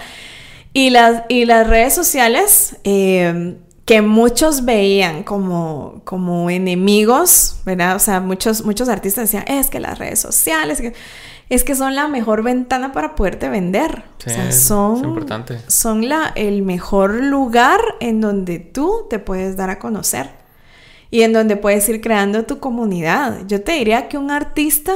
[0.73, 2.77] Y las, y las redes sociales...
[2.83, 3.57] Eh,
[3.87, 7.95] que muchos veían como, como enemigos, ¿verdad?
[7.95, 10.83] O sea, muchos, muchos artistas decían, es que las redes sociales,
[11.47, 14.03] es que son la mejor ventana para poderte vender.
[14.17, 15.25] o sea, son,
[15.67, 20.31] son la, el mejor lugar en donde tú te puedes dar a conocer
[21.09, 23.47] y en donde puedes ir creando tu comunidad.
[23.47, 24.95] Yo te diría que un artista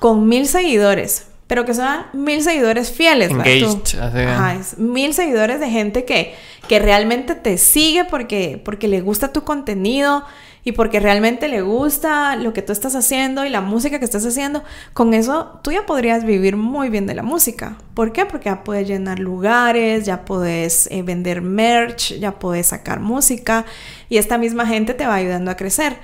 [0.00, 3.30] con mil seguidores, pero que sean mil seguidores fieles.
[3.30, 6.34] Engaged, Ajá, mil seguidores de gente que,
[6.68, 10.24] que realmente te sigue porque, porque le gusta tu contenido
[10.62, 14.26] y porque realmente le gusta lo que tú estás haciendo y la música que estás
[14.26, 14.62] haciendo.
[14.92, 17.78] Con eso tú ya podrías vivir muy bien de la música.
[17.94, 18.26] ¿Por qué?
[18.26, 23.64] Porque ya puedes llenar lugares, ya puedes eh, vender merch, ya puedes sacar música
[24.10, 25.96] y esta misma gente te va ayudando a crecer.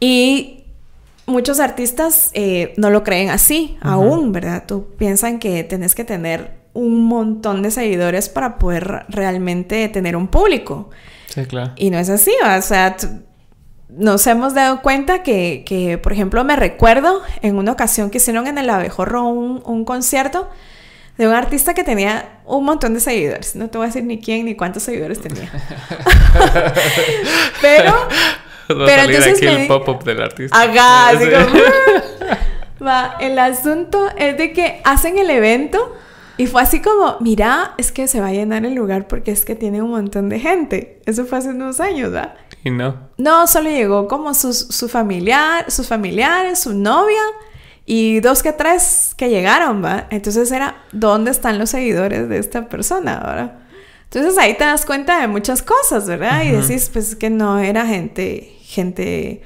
[0.00, 0.61] Y
[1.26, 4.64] muchos artistas eh, no lo creen así aún, ¿verdad?
[4.66, 10.28] Tú piensan que tenés que tener un montón de seguidores para poder realmente tener un
[10.28, 10.90] público.
[11.28, 11.72] Sí, claro.
[11.76, 12.96] Y no es así, o sea,
[13.88, 18.46] nos hemos dado cuenta que, que, por ejemplo, me recuerdo en una ocasión que hicieron
[18.46, 20.48] en el Abejorro un, un concierto
[21.18, 23.54] de un artista que tenía un montón de seguidores.
[23.54, 25.50] No te voy a decir ni quién ni cuántos seguidores tenía.
[27.60, 27.94] Pero
[28.68, 30.60] pero entonces aquí el pop-up del artista.
[30.60, 32.86] Acá, así como...
[32.86, 35.94] Va, el asunto es de que hacen el evento
[36.36, 39.44] y fue así como, mira, es que se va a llenar el lugar porque es
[39.44, 41.00] que tiene un montón de gente.
[41.06, 42.34] Eso fue hace unos años, ¿verdad?
[42.64, 43.10] Y no.
[43.18, 47.22] No, solo llegó como su, su familiar, sus familiares, su novia
[47.86, 50.06] y dos que tres que llegaron, ¿va?
[50.10, 53.61] Entonces era, ¿dónde están los seguidores de esta persona ahora?
[54.14, 56.42] Entonces ahí te das cuenta de muchas cosas, ¿verdad?
[56.44, 59.40] Y decís, pues que no era gente, gente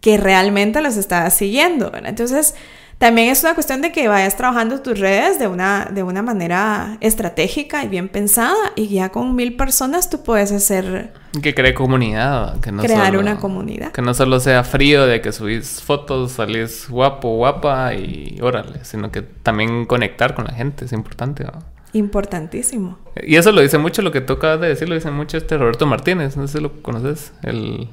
[0.00, 2.10] que realmente los estaba siguiendo, ¿verdad?
[2.10, 2.54] Entonces
[2.98, 6.98] también es una cuestión de que vayas trabajando tus redes de una, de una manera
[7.00, 11.14] estratégica y bien pensada y ya con mil personas tú puedes hacer...
[11.40, 13.92] Que cree comunidad, que no Crear una comunidad.
[13.92, 19.10] Que no solo sea frío de que subís fotos, salís guapo, guapa y órale, sino
[19.10, 21.79] que también conectar con la gente es importante, ¿no?
[21.92, 22.98] Importantísimo.
[23.22, 25.86] Y eso lo dice mucho, lo que acabas de decir, lo dice mucho este Roberto
[25.86, 27.88] Martínez, no sé si lo conoces, el,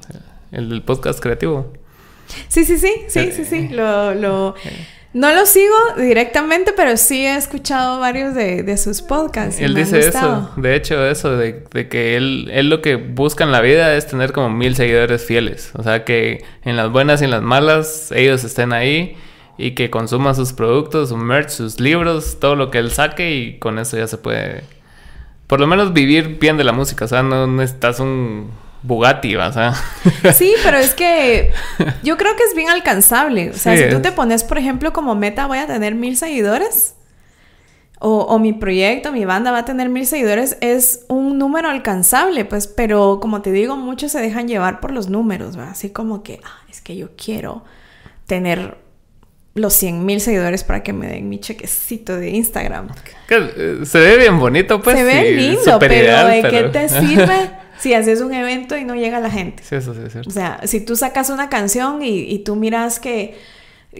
[0.52, 1.72] el del podcast creativo.
[2.48, 4.54] Sí, sí, sí, sí, sí, sí, lo, lo...
[5.14, 9.58] No lo sigo directamente, pero sí he escuchado varios de, sus podcasts.
[9.58, 13.50] Él dice eso, de hecho, eso, de, de, que él, él lo que busca en
[13.50, 15.70] la vida es tener como mil seguidores fieles.
[15.74, 19.16] O sea, que en las buenas y en las malas ellos estén ahí
[19.58, 23.58] y que consuma sus productos, su merch, sus libros, todo lo que él saque y
[23.58, 24.62] con eso ya se puede,
[25.48, 28.50] por lo menos vivir bien de la música, o sea, no necesitas un
[28.82, 29.74] Bugatti, o sea.
[30.32, 31.52] Sí, pero es que
[32.04, 35.16] yo creo que es bien alcanzable, o sea, si tú te pones, por ejemplo, como
[35.16, 36.94] meta voy a tener mil seguidores.
[38.00, 42.44] O, o, mi proyecto, mi banda va a tener mil seguidores, es un número alcanzable,
[42.44, 45.72] pues, pero como te digo, muchos se dejan llevar por los números, ¿verdad?
[45.72, 47.64] Así como que, ah, es que yo quiero
[48.26, 48.76] tener
[49.58, 52.88] los 100 mil seguidores para que me den mi chequecito de Instagram.
[53.30, 54.96] Eh, se ve bien bonito, pues.
[54.96, 59.20] Se ve lindo, pero ¿de qué te sirve si haces un evento y no llega
[59.20, 59.62] la gente?
[59.62, 60.30] Sí, eso sí es cierto.
[60.30, 63.38] O sea, si tú sacas una canción y, tú miras que,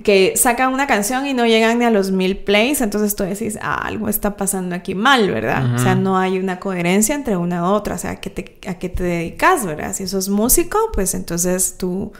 [0.04, 3.58] que sacan una canción y no llegan ni a los mil plays, entonces tú decís,
[3.60, 5.74] ah, algo está pasando aquí mal, ¿verdad?
[5.74, 8.68] O sea, no hay una coherencia entre una u otra, o sea, ¿a qué te,
[8.68, 9.92] a qué te dedicas, ¿verdad?
[9.92, 12.12] Si sos músico, pues entonces tú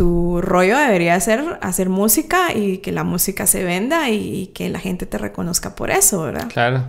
[0.00, 4.78] tu rollo debería ser hacer música y que la música se venda y, que la
[4.78, 6.48] gente te reconozca por eso, ¿verdad?
[6.50, 6.84] Claro.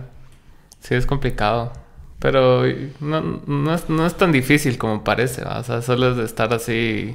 [0.80, 1.74] Sí, es complicado.
[2.20, 2.62] Pero
[3.00, 3.74] no,
[4.06, 5.42] es, tan difícil como parece.
[5.42, 7.14] O sea, solo es de estar así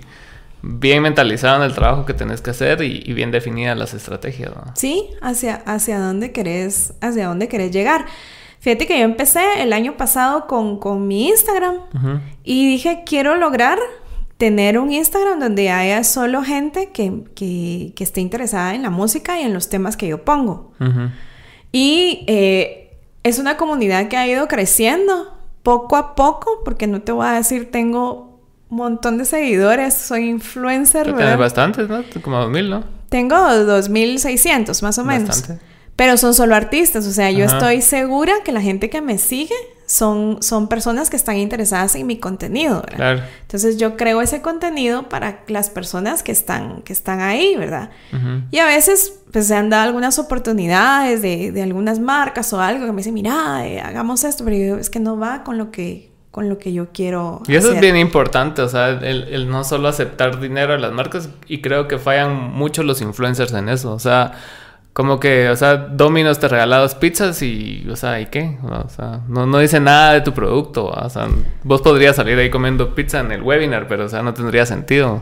[0.61, 4.51] bien mentalizado en el trabajo que tenés que hacer y, bien definidas las estrategias.
[4.75, 8.05] Sí, hacia, hacia dónde querés, hacia dónde querés llegar.
[8.59, 11.77] Fíjate que yo empecé el año pasado con, mi Instagram
[12.43, 13.79] y dije, quiero lograr
[14.37, 19.43] tener un Instagram donde haya solo gente que, que, esté interesada en la música y
[19.43, 20.73] en los temas que yo pongo.
[21.71, 27.11] Y eh, es una comunidad que ha ido creciendo poco a poco, porque no te
[27.11, 31.13] voy a decir, tengo un montón de seguidores, soy influencer.
[31.15, 32.03] Tienes bastantes, ¿no?
[32.21, 32.83] Como 2000, ¿no?
[33.09, 35.29] Tengo 2600 más o menos.
[35.29, 35.63] Bastante.
[35.95, 39.55] Pero son solo artistas, o sea, yo estoy segura que la gente que me sigue
[39.87, 42.95] son, son personas que están interesadas en mi contenido, ¿verdad?
[42.97, 43.21] Claro.
[43.41, 47.89] Entonces yo creo ese contenido para las personas que están, que están ahí, ¿verdad?
[48.51, 52.85] Y a veces pues se han dado algunas oportunidades de, de algunas marcas o algo
[52.85, 56.11] que me dicen, mira, eh, hagamos esto, pero es que no va con lo que
[56.31, 57.41] con lo que yo quiero.
[57.47, 60.91] Y eso es bien importante, o sea, el, el, no solo aceptar dinero de las
[60.91, 64.33] marcas, y creo que fallan mucho los influencers en eso, o sea,
[64.97, 68.57] como que, o sea, Domino's te regala dos pizzas y, o sea, ¿y qué?
[68.63, 70.87] O sea, no, no dice nada de tu producto.
[70.87, 71.27] O sea,
[71.61, 75.21] vos podrías salir ahí comiendo pizza en el webinar, pero, o sea, no tendría sentido.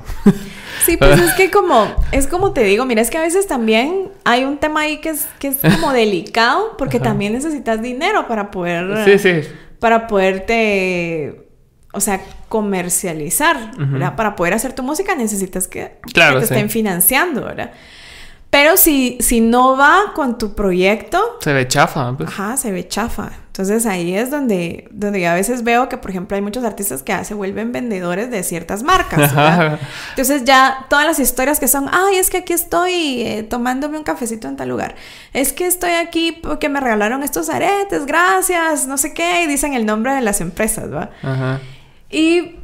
[0.86, 4.12] Sí, pues es que como, es como te digo, mira, es que a veces también
[4.24, 8.52] hay un tema ahí que es, que es como delicado, porque también necesitas dinero para
[8.52, 9.04] poder...
[9.04, 9.50] Sí, sí.
[9.82, 11.50] Para poderte,
[11.92, 14.16] o sea, comercializar, ¿verdad?
[14.16, 17.72] Para poder hacer tu música necesitas que, claro, te estén financiando, ¿verdad?
[18.50, 21.38] Pero si, si no va con tu proyecto...
[21.42, 22.14] Se ve chafa.
[22.16, 22.30] Pues.
[22.30, 23.32] Ajá, se ve chafa.
[23.48, 27.24] Entonces ahí es donde, donde a veces veo que, por ejemplo, hay muchos artistas que
[27.24, 29.32] se vuelven vendedores de ciertas marcas.
[30.10, 34.04] Entonces ya todas las historias que son, ay, es que aquí estoy eh, tomándome un
[34.04, 34.96] cafecito en tal lugar.
[35.32, 39.74] Es que estoy aquí porque me regalaron estos aretes, gracias, no sé qué, y dicen
[39.74, 41.12] el nombre de las empresas, ¿va?
[41.24, 41.62] Ajá.
[42.10, 42.58] Y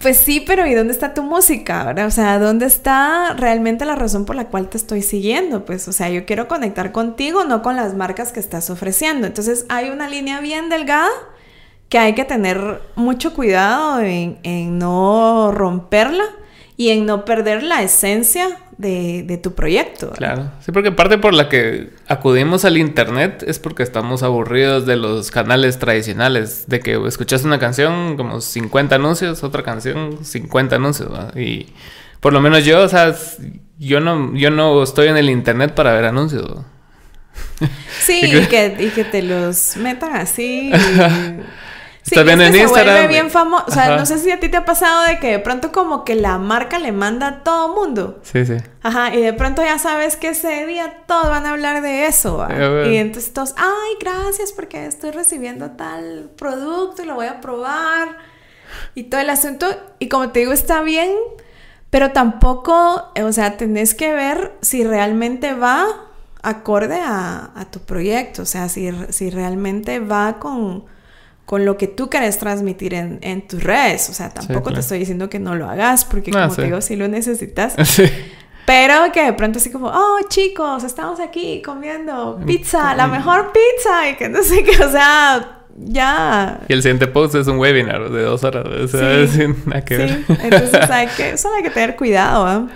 [0.00, 1.84] pues sí, pero ¿y dónde está tu música?
[1.84, 2.06] ¿verdad?
[2.06, 5.64] O sea, ¿dónde está realmente la razón por la cual te estoy siguiendo?
[5.64, 9.26] Pues, o sea, yo quiero conectar contigo, no con las marcas que estás ofreciendo.
[9.26, 11.08] Entonces, hay una línea bien delgada
[11.88, 16.24] que hay que tener mucho cuidado en, en no romperla
[16.76, 18.46] y en no perder la esencia
[18.78, 20.12] de, tu proyecto.
[20.12, 24.96] Claro, sí, porque parte por la que acudimos al Internet es porque estamos aburridos de
[24.96, 31.10] los canales tradicionales, de que escuchas una canción como 50 anuncios, otra canción 50 anuncios,
[31.36, 31.66] y
[32.20, 33.14] por lo menos yo, o sea,
[33.78, 36.64] yo no, yo no estoy en el Internet para ver anuncios.
[38.00, 40.70] Sí, y que, y que te los metan así.
[42.08, 42.68] Sí, en Instagram.
[42.68, 43.64] Se vuelve bien famoso.
[43.68, 46.04] O sea, no sé si a ti te ha pasado de que de pronto como
[46.04, 48.20] que la marca le manda a todo mundo.
[48.22, 48.56] Sí, sí.
[48.82, 52.46] Ajá, y de pronto ya sabes que ese día todos van a hablar de eso.
[52.86, 58.16] Y entonces todos, ay, gracias porque estoy recibiendo tal producto y lo voy a probar.
[58.94, 59.66] Y todo el asunto.
[59.98, 61.10] Y como te digo, está bien,
[61.90, 65.86] pero tampoco, o sea, tenés que ver si realmente va
[66.42, 68.42] acorde a, a tu proyecto.
[68.42, 70.84] O sea, si, si realmente va con
[71.48, 74.10] con lo que tú quieres transmitir en, en tus redes.
[74.10, 76.94] O sea, tampoco te estoy diciendo que no lo hagas, porque como te digo, sí
[76.94, 77.74] lo necesitas.
[78.66, 84.10] Pero que de pronto así como, oh chicos, estamos aquí comiendo pizza, la mejor pizza,
[84.10, 86.60] y que no sé qué, o sea, ya.
[86.68, 90.06] Y el siguiente post es un webinar de dos horas, o sea, sí, nada que
[90.06, 90.24] sí.
[90.42, 92.72] Entonces hay que, solo hay que tener cuidado, ¿eh?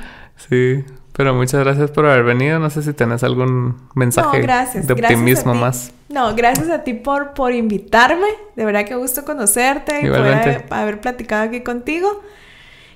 [0.49, 0.93] Sí.
[1.13, 2.59] Pero muchas gracias por haber venido.
[2.59, 5.93] No sé si tenés algún mensaje de optimismo más.
[6.09, 8.27] No, gracias a ti por, por invitarme.
[8.57, 12.23] De verdad que gusto conocerte y poder haber, platicado aquí contigo.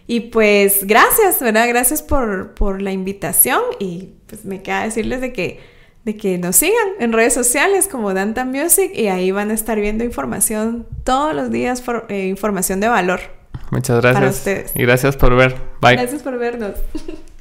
[0.07, 1.69] Y pues gracias, ¿verdad?
[1.69, 5.61] Gracias por, por la invitación y pues me queda decirles de que,
[6.05, 9.81] de que nos sigan en redes sociales como Danta Music y ahí van a estar
[9.81, 13.21] viendo información todos los días, por, eh, información de valor.
[13.73, 14.15] Muchas gracias.
[14.15, 14.73] Para ustedes.
[14.77, 15.57] Y gracias por ver.
[15.83, 15.97] Bye.
[15.97, 16.75] Gracias por vernos.